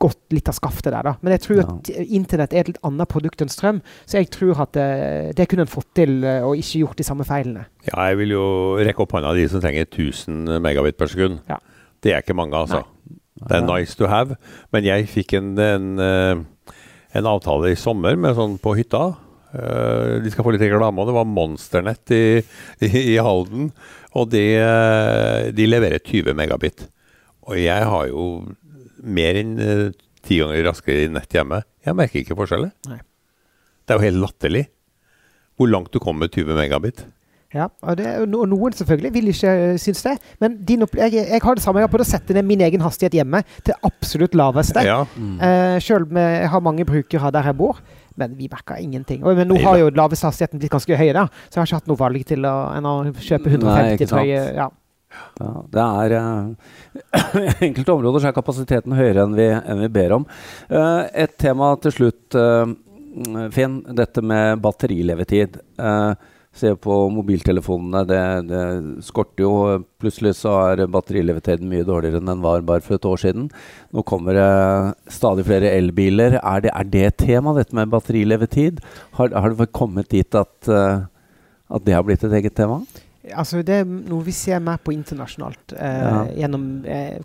gått 0.00 0.32
litt 0.32 0.48
av 0.48 0.54
skaftet 0.56 0.92
der. 0.92 1.02
da. 1.02 1.16
Men 1.20 1.34
jeg 1.34 1.42
tror 1.44 1.58
ja. 1.60 1.66
at 1.66 1.90
internett 2.06 2.54
er 2.54 2.62
et 2.62 2.70
litt 2.72 2.84
annet 2.86 3.10
produkt 3.10 3.42
enn 3.42 3.52
strøm, 3.52 3.82
så 4.06 4.22
jeg 4.22 4.30
tror 4.32 4.62
at 4.62 4.72
det, 4.72 5.34
det 5.36 5.48
kunne 5.50 5.66
en 5.66 5.70
fått 5.74 5.90
til 5.98 6.24
eh, 6.24 6.40
og 6.46 6.56
ikke 6.56 6.84
gjort 6.84 7.02
de 7.02 7.04
samme 7.04 7.26
feilene. 7.28 7.66
Ja, 7.90 8.08
jeg 8.08 8.22
vil 8.22 8.32
jo 8.38 8.46
rekke 8.80 9.04
opp 9.04 9.12
hånda 9.12 9.34
de 9.36 9.44
som 9.52 9.60
trenger 9.60 9.84
1000 9.84 10.62
megabit 10.64 10.96
per 10.96 11.12
sekund. 11.12 11.42
Ja. 11.50 11.60
Det 12.00 12.14
er 12.14 12.24
ikke 12.24 12.38
mange, 12.38 12.56
altså. 12.56 12.86
Nei. 12.86 13.18
Det 13.40 13.56
er 13.56 13.68
nice 13.68 13.96
to 13.96 14.08
have. 14.08 14.36
Men 14.72 14.84
jeg 14.84 15.08
fikk 15.08 15.34
en, 15.36 15.52
en 15.60 16.00
uh, 16.00 16.42
en 17.16 17.28
avtale 17.30 17.72
i 17.72 17.78
sommer 17.78 18.18
med 18.18 18.36
sånn 18.38 18.56
på 18.62 18.74
hytta. 18.78 19.02
Uh, 19.50 20.20
de 20.22 20.30
skal 20.30 20.46
få 20.46 20.54
litt 20.54 20.62
reklame, 20.62 21.02
og 21.02 21.10
det 21.10 21.16
var 21.16 21.26
Monsternett 21.26 22.12
i, 22.14 22.24
i, 22.86 22.90
i 23.14 23.16
Halden. 23.18 23.70
Og 24.14 24.30
de, 24.30 24.44
uh, 24.62 25.50
de, 25.54 25.66
leverer 25.66 26.02
20 26.02 26.36
megabit. 26.38 26.86
Og 27.48 27.58
jeg 27.58 27.88
har 27.92 28.10
jo 28.10 28.26
mer 29.02 29.40
enn 29.40 29.56
uh, 29.58 29.86
ti 30.26 30.38
ganger 30.42 30.68
raskere 30.68 31.10
nett 31.10 31.34
hjemme. 31.34 31.64
Jeg 31.86 31.98
merker 31.98 32.22
ikke 32.22 32.38
forskjellen. 32.38 32.70
Det 32.86 33.94
er 33.94 33.98
jo 33.98 34.06
helt 34.06 34.22
latterlig 34.22 34.68
hvor 35.58 35.68
langt 35.68 35.90
du 35.92 35.98
kommer 36.00 36.24
med 36.24 36.36
20 36.36 36.56
megabit. 36.56 37.02
Ja, 37.50 37.66
og, 37.82 37.96
det, 37.98 38.06
og, 38.22 38.44
noen 38.46 38.74
selvfølgelig 38.78 39.10
vil 39.16 39.30
ikke 39.32 39.52
uh, 39.58 39.78
synes 39.82 40.04
det. 40.06 40.12
Men 40.42 40.58
din, 40.66 40.84
jeg, 40.94 41.14
jeg, 41.18 41.40
har 41.42 41.56
det 41.58 41.64
samme. 41.64 41.80
Jeg 41.82 41.88
har 41.88 41.92
prøvd 41.92 42.06
å 42.06 42.10
sette 42.12 42.36
ned 42.36 42.46
min 42.46 42.62
egen 42.62 42.84
hastighet 42.84 43.16
hjemme 43.18 43.42
til 43.66 43.74
absolutt 43.86 44.36
laveste. 44.38 44.84
Ja. 44.86 45.00
Mm. 45.16 45.40
Uh, 45.42 45.78
selv 45.82 46.06
om 46.06 46.20
jeg 46.22 46.52
har 46.52 46.62
mange 46.62 46.86
brukere 46.86 47.32
der 47.34 47.50
jeg 47.50 47.58
bor, 47.58 47.80
men 48.20 48.36
vi 48.38 48.46
merker 48.52 48.78
ingenting. 48.78 49.24
Og, 49.24 49.34
men 49.38 49.50
nå 49.50 49.58
har 49.64 49.80
jo 49.80 49.90
laveste 49.90 50.30
hastigheten 50.30 50.62
blitt 50.62 50.76
ganske 50.76 51.00
høy, 51.00 51.08
da, 51.16 51.26
så 51.48 51.58
jeg 51.58 51.62
har 51.64 51.72
ikke 51.72 51.82
hatt 51.82 51.90
noe 51.90 52.02
valg 52.04 52.28
til 52.30 52.46
å, 52.46 52.54
enn 52.76 52.86
å 52.86 52.94
kjøpe 53.18 53.50
150 53.56 54.14
høye. 54.20 54.44
Ja. 54.60 54.70
Ja, 55.40 55.52
det 55.74 55.84
er 55.84 56.12
uh, 56.20 57.54
enkelte 57.66 57.96
områder 57.96 58.22
så 58.22 58.28
er 58.30 58.34
kapasiteten 58.36 58.94
høyere 58.94 59.24
enn 59.26 59.34
vi, 59.34 59.50
enn 59.50 59.82
vi 59.82 59.90
ber 59.90 60.20
om. 60.20 60.30
Uh, 60.70 61.08
et 61.10 61.34
tema 61.40 61.74
til 61.82 61.96
slutt, 61.98 62.38
uh, 62.38 62.70
Finn. 63.50 63.80
Dette 63.98 64.22
med 64.22 64.60
batterilevetid. 64.62 65.58
Uh, 65.82 66.12
Se 66.60 66.74
på 66.76 66.96
mobiltelefonene. 67.14 68.02
Det, 68.08 68.20
det, 68.50 68.62
skorter 69.06 69.44
jo. 69.46 69.52
Plutselig 70.00 70.34
så 70.40 70.54
er 70.68 70.84
batterilevetiden 70.92 71.70
mye 71.70 71.86
dårligere 71.88 72.20
enn 72.20 72.28
den 72.28 72.44
var 72.44 72.64
bare 72.68 72.84
for 72.84 72.98
et 72.98 73.08
år 73.08 73.22
siden. 73.22 73.48
Nå 73.96 74.04
kommer 74.08 74.36
det 74.36 74.48
stadig 75.12 75.46
flere 75.48 75.72
elbiler. 75.78 76.36
Er 76.40 76.66
det, 76.66 76.74
er 76.74 76.90
det 76.92 77.04
et 77.06 77.20
tema, 77.24 77.54
dette 77.56 77.76
med 77.76 77.92
batterilevetid? 77.92 78.82
Har, 79.16 79.32
har 79.32 79.56
det 79.56 79.70
kommet 79.76 80.10
dit 80.12 80.36
at, 80.36 80.56
uh, 80.68 81.06
at 81.70 81.86
det 81.86 81.96
har 81.96 82.04
blitt 82.04 82.26
et 82.28 82.36
eget 82.42 82.58
tema? 82.58 82.82
Altså 83.36 83.60
det 83.64 83.82
er 83.82 83.88
noe 83.88 84.24
vi 84.24 84.32
ser 84.34 84.62
mer 84.64 84.78
på 84.80 84.94
internasjonalt 84.94 85.74
eh, 85.76 85.98
ja. 86.00 86.20
gjennom 86.40 86.62
eh, 86.88 87.18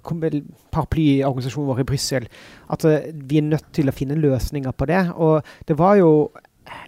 paraplyorganisasjonen 0.76 1.70
vår 1.72 1.80
i 1.82 1.88
Brussel. 1.88 2.28
At 2.72 2.84
uh, 2.88 2.98
vi 3.16 3.40
er 3.40 3.48
nødt 3.48 3.72
til 3.76 3.90
å 3.90 3.96
finne 3.96 4.20
løsninger 4.20 4.76
på 4.76 4.90
det. 4.92 5.06
Og 5.16 5.40
det 5.68 5.80
var 5.80 5.96
jo 6.02 6.12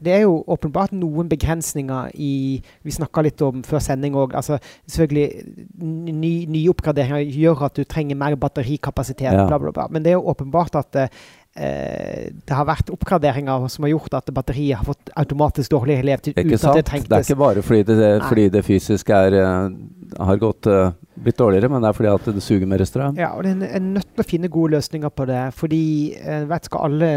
det 0.03 0.13
er 0.13 0.23
jo 0.25 0.39
åpenbart 0.49 0.93
noen 0.95 1.29
begrensninger 1.29 2.11
i 2.15 2.33
Vi 2.85 2.93
snakka 2.93 3.23
litt 3.25 3.41
om 3.45 3.63
før 3.67 3.81
sending 3.83 4.17
òg. 4.17 4.35
Altså, 4.37 4.59
selvfølgelig 4.89 6.13
ny, 6.17 6.33
nye 6.49 6.71
oppgraderinger 6.73 7.25
gjør 7.37 7.65
at 7.69 7.79
du 7.79 7.83
trenger 7.89 8.19
mer 8.19 8.37
batterikapasitet, 8.39 9.33
ja. 9.33 9.47
bla, 9.47 9.59
bla, 9.61 9.73
bla. 9.75 9.87
Men 9.91 10.05
det 10.05 10.13
er 10.13 10.17
jo 10.17 10.27
åpenbart 10.33 10.77
at 10.79 10.99
eh, 11.01 11.09
det 11.57 12.53
har 12.53 12.67
vært 12.69 12.91
oppgraderinger 12.93 13.67
som 13.73 13.87
har 13.87 13.95
gjort 13.95 14.19
at 14.19 14.31
batteriet 14.33 14.79
har 14.79 14.87
fått 14.87 15.11
automatisk 15.17 15.73
dårligere 15.73 16.05
levetid 16.11 16.37
uten 16.37 16.57
sant? 16.57 16.71
at 16.71 16.81
det 16.81 16.87
trengtes. 16.91 17.09
Det 17.09 17.19
er 17.19 17.27
ikke 17.27 17.41
bare 17.43 17.65
fordi 17.65 17.83
det, 17.89 18.13
fordi 18.27 18.47
det 18.53 18.63
fysisk 18.67 19.13
er, 19.17 19.37
uh, 19.41 20.23
har 20.29 20.41
gått 20.41 20.69
uh, 20.69 20.91
blitt 21.23 21.39
dårligere, 21.39 21.69
men 21.71 21.83
det 21.83 21.89
er 21.89 21.97
fordi 21.97 22.09
at 22.11 22.29
det 22.35 22.43
suger 22.45 22.69
mer 22.69 22.83
strøm. 22.87 23.17
Ja, 23.19 23.33
og 23.35 23.45
det 23.45 23.55
er 23.67 23.83
nødt 23.83 24.09
til 24.13 24.23
å 24.23 24.27
finne 24.27 24.51
gode 24.53 24.75
løsninger 24.77 25.13
på 25.13 25.27
det. 25.29 25.41
Fordi 25.57 25.83
uh, 26.21 26.43
vet 26.49 26.69
alle, 26.77 27.11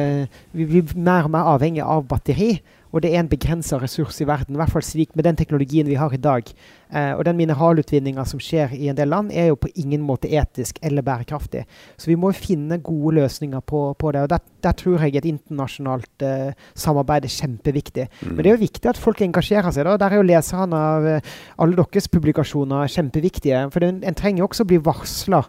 vi 0.57 0.69
blir 0.69 0.95
mer 0.97 1.29
og 1.29 1.35
mer 1.37 1.51
avhengig 1.55 1.85
av 1.85 2.07
batteri. 2.11 2.55
Og 2.91 3.03
det 3.05 3.13
er 3.13 3.23
en 3.23 3.31
begrensa 3.31 3.79
ressurs 3.81 4.21
i 4.21 4.27
verden, 4.29 4.57
i 4.57 4.61
hvert 4.61 4.73
fall 4.73 4.85
slik 4.85 5.15
med 5.17 5.27
den 5.29 5.39
teknologien 5.39 5.89
vi 5.89 5.99
har 5.99 6.13
i 6.15 6.21
dag. 6.21 6.51
Eh, 6.91 7.13
og 7.15 7.25
den 7.27 7.39
mineralutvinninga 7.39 8.25
som 8.27 8.43
skjer 8.43 8.75
i 8.75 8.89
en 8.91 8.99
del 8.99 9.13
land, 9.13 9.31
er 9.31 9.51
jo 9.51 9.59
på 9.63 9.71
ingen 9.79 10.03
måte 10.03 10.31
etisk 10.31 10.81
eller 10.83 11.07
bærekraftig. 11.07 11.65
Så 11.97 12.11
vi 12.11 12.19
må 12.19 12.33
finne 12.35 12.81
gode 12.83 13.15
løsninger 13.21 13.63
på, 13.63 13.85
på 13.99 14.13
det. 14.15 14.25
Og 14.27 14.33
der, 14.33 14.43
der, 14.67 14.77
tror 14.81 15.05
jeg 15.05 15.21
et 15.21 15.29
internasjonalt 15.31 16.27
eh, 16.27 16.53
samarbeid 16.75 17.29
er 17.29 17.37
kjempeviktig. 17.37 18.09
Mm. 18.21 18.33
Men 18.35 18.43
det 18.43 18.51
er 18.51 18.57
jo 18.59 18.65
viktig 18.67 18.91
at 18.91 19.01
folk 19.01 19.23
engasjerer 19.23 19.71
seg. 19.71 19.87
da. 19.87 19.99
Der 20.01 20.17
er 20.17 20.23
jo 20.23 20.27
leserne 20.27 20.85
av 20.95 21.11
eh, 21.11 21.35
alle 21.63 21.79
deres 21.79 22.11
publikasjoner 22.11 22.91
kjempeviktige. 22.91 23.69
For 23.71 23.85
det, 23.85 23.95
en 24.03 24.19
trenger 24.19 24.43
jo 24.43 24.51
også 24.51 24.67
å 24.67 24.73
bli 24.73 24.83
varsla 24.83 25.45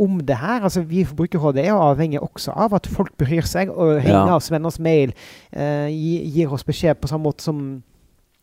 om 0.00 0.18
det 0.26 0.38
her. 0.40 0.64
Altså, 0.66 0.82
vi 0.86 1.02
i 1.02 1.06
Forbrukerrådet 1.08 1.66
er 1.66 1.76
avhengig 1.76 2.22
også 2.22 2.54
av 2.56 2.74
at 2.78 2.88
folk 2.90 3.12
bryr 3.20 3.46
seg 3.48 3.72
og 3.72 4.00
ringer 4.00 4.32
ja. 4.32 4.38
oss, 4.38 4.50
sender 4.50 4.72
oss 4.72 4.80
mail, 4.82 5.14
uh, 5.56 5.88
gir 5.90 6.52
oss 6.52 6.66
beskjed 6.66 7.00
på 7.00 7.10
samme 7.10 7.28
måte 7.28 7.46
som 7.46 7.80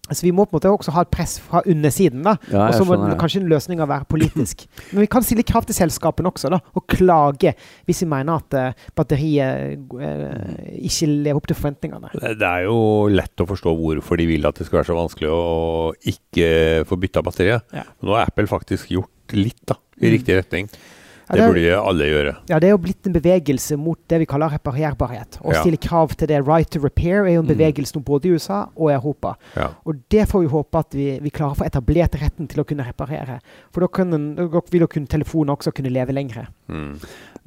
Altså 0.08 0.24
Vi 0.24 0.32
må 0.32 0.46
på 0.48 0.56
en 0.56 0.58
måte 0.62 0.72
også 0.72 0.93
ha 0.96 1.04
et 1.04 1.12
press 1.12 1.36
fra 1.43 1.62
undersiden. 1.67 2.24
da, 2.24 2.38
ja, 2.52 2.67
Og 2.67 2.78
så 2.78 2.86
må 2.88 2.96
kanskje 3.20 3.41
en 3.41 3.50
løsning 3.52 3.82
være 3.82 4.08
politisk. 4.10 4.63
Men 4.93 5.04
vi 5.04 5.10
kan 5.12 5.26
stille 5.26 5.43
krav 5.43 5.67
til 5.67 5.76
selskapene 5.76 6.32
også, 6.32 6.52
da, 6.54 6.62
og 6.74 6.86
klage 6.88 7.54
hvis 7.86 8.02
vi 8.04 8.08
mener 8.08 8.39
at 8.39 8.56
uh, 8.56 8.88
batteriet 8.96 9.78
uh, 9.91 10.80
ikke 10.80 11.10
lever 11.12 11.41
opp 11.41 11.50
til 11.50 11.60
forventningene. 11.60 12.13
Det 12.39 12.48
er 12.48 12.67
jo 12.67 12.80
lett 13.12 13.43
å 13.43 13.50
forstå 13.50 13.74
hvorfor 13.82 14.20
de 14.20 14.30
vil 14.30 14.48
at 14.48 14.56
det 14.56 14.67
skal 14.67 14.82
være 14.82 14.91
så 14.91 14.98
vanskelig 14.98 15.32
å 15.34 15.43
ikke 16.13 16.50
få 16.88 17.00
bytta 17.04 17.24
batteriet. 17.28 17.67
Ja. 17.76 17.84
Nå 18.00 18.15
har 18.15 18.32
Apple 18.32 18.48
faktisk 18.48 18.93
gjort 18.96 19.36
litt 19.36 19.60
da, 19.67 19.76
i 20.00 20.08
mm. 20.08 20.13
riktig 20.15 20.39
retning. 20.39 20.72
Det, 21.28 21.40
det 21.42 21.48
burde 21.52 21.80
alle 21.90 22.08
gjøre. 22.08 22.34
Ja, 22.48 22.60
det 22.63 22.70
er 22.70 22.74
jo 22.74 22.80
blitt 22.86 23.08
en 23.10 23.16
bevegelse 23.16 23.78
mot 23.80 24.00
det 24.08 24.22
vi 24.22 24.28
kaller 24.30 24.54
reparerbarhet. 24.56 25.40
Å 25.44 25.52
ja. 25.52 25.63
stille 25.63 25.80
krav 25.84 26.13
til 26.16 26.30
det. 26.32 26.40
Right 26.48 26.70
to 26.72 26.80
repair 26.84 27.26
er 27.26 27.36
jo 27.36 27.42
en 27.44 27.50
mm. 27.50 27.52
bevegelse 27.52 27.98
nå 27.98 28.04
både 28.08 28.30
i 28.30 28.38
USA 28.38 28.62
og 28.70 28.92
i 28.92 28.96
Europa. 28.96 29.34
Ja. 29.58 29.72
Og 29.84 30.00
det 30.13 30.28
får 30.32 30.46
vi 30.46 30.52
håpe 30.54 30.84
at 30.86 30.96
vi, 30.96 31.10
vi, 31.24 31.34
klarer 31.36 31.58
å 31.58 31.60
få 31.60 31.68
etablert 31.68 32.16
retten 32.22 32.48
til 32.48 32.63
å 32.63 32.68
kunne 32.68 32.88
reparere. 32.88 33.42
For 33.76 33.84
da, 33.84 33.92
kan, 34.00 34.16
da 34.38 34.63
vil 34.72 34.86
jo 34.86 34.92
telefonen 35.04 35.56
også 35.58 35.76
kunne 35.76 35.92
leve 35.92 36.16
lenger. 36.16 36.48
Mm. 36.68 36.94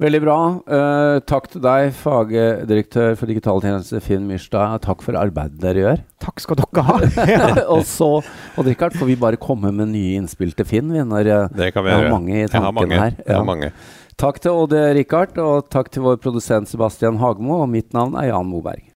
Veldig 0.01 0.19
bra. 0.23 0.35
Uh, 0.65 1.19
takk 1.29 1.45
til 1.53 1.61
deg, 1.61 1.91
fagdirektør 1.93 3.13
for 3.19 3.29
digitaltjeneste 3.29 3.99
Finn 4.01 4.25
Myrstad. 4.25 4.79
Takk 4.81 5.03
for 5.05 5.17
arbeidet 5.19 5.61
dere 5.61 5.83
gjør. 5.83 6.01
Takk 6.25 6.41
skal 6.41 6.57
dere 6.61 6.85
ha. 6.87 6.97
og 7.75 7.83
så 7.85 8.09
Odd 8.57 8.69
Rikard, 8.71 8.97
får 8.97 9.11
vi 9.11 9.19
bare 9.21 9.41
komme 9.41 9.73
med 9.75 9.93
nye 9.93 10.17
innspill 10.17 10.55
til 10.57 10.69
Finn 10.69 10.89
vi, 10.89 11.03
når 11.05 11.29
eh, 11.29 11.49
det 11.59 11.69
kan 11.75 11.85
vi 11.85 11.93
gjøre. 11.93 12.07
har 12.07 12.15
mange 12.15 12.39
i 12.39 12.47
tanken 12.49 12.79
mange. 12.81 12.97
her. 12.97 13.13
Ja. 13.19 13.27
Jeg 13.27 13.37
har 13.37 13.49
mange. 13.51 13.73
Takk 14.21 14.41
til 14.41 14.63
Odd 14.63 14.73
Rikard, 14.97 15.37
og 15.41 15.69
takk 15.73 15.93
til 15.93 16.05
vår 16.07 16.17
produsent 16.23 16.69
Sebastian 16.69 17.21
Hagmo. 17.21 17.61
Og 17.61 17.69
mitt 17.69 17.93
navn 17.93 18.17
er 18.17 18.31
Jan 18.31 18.49
Moberg. 18.49 18.90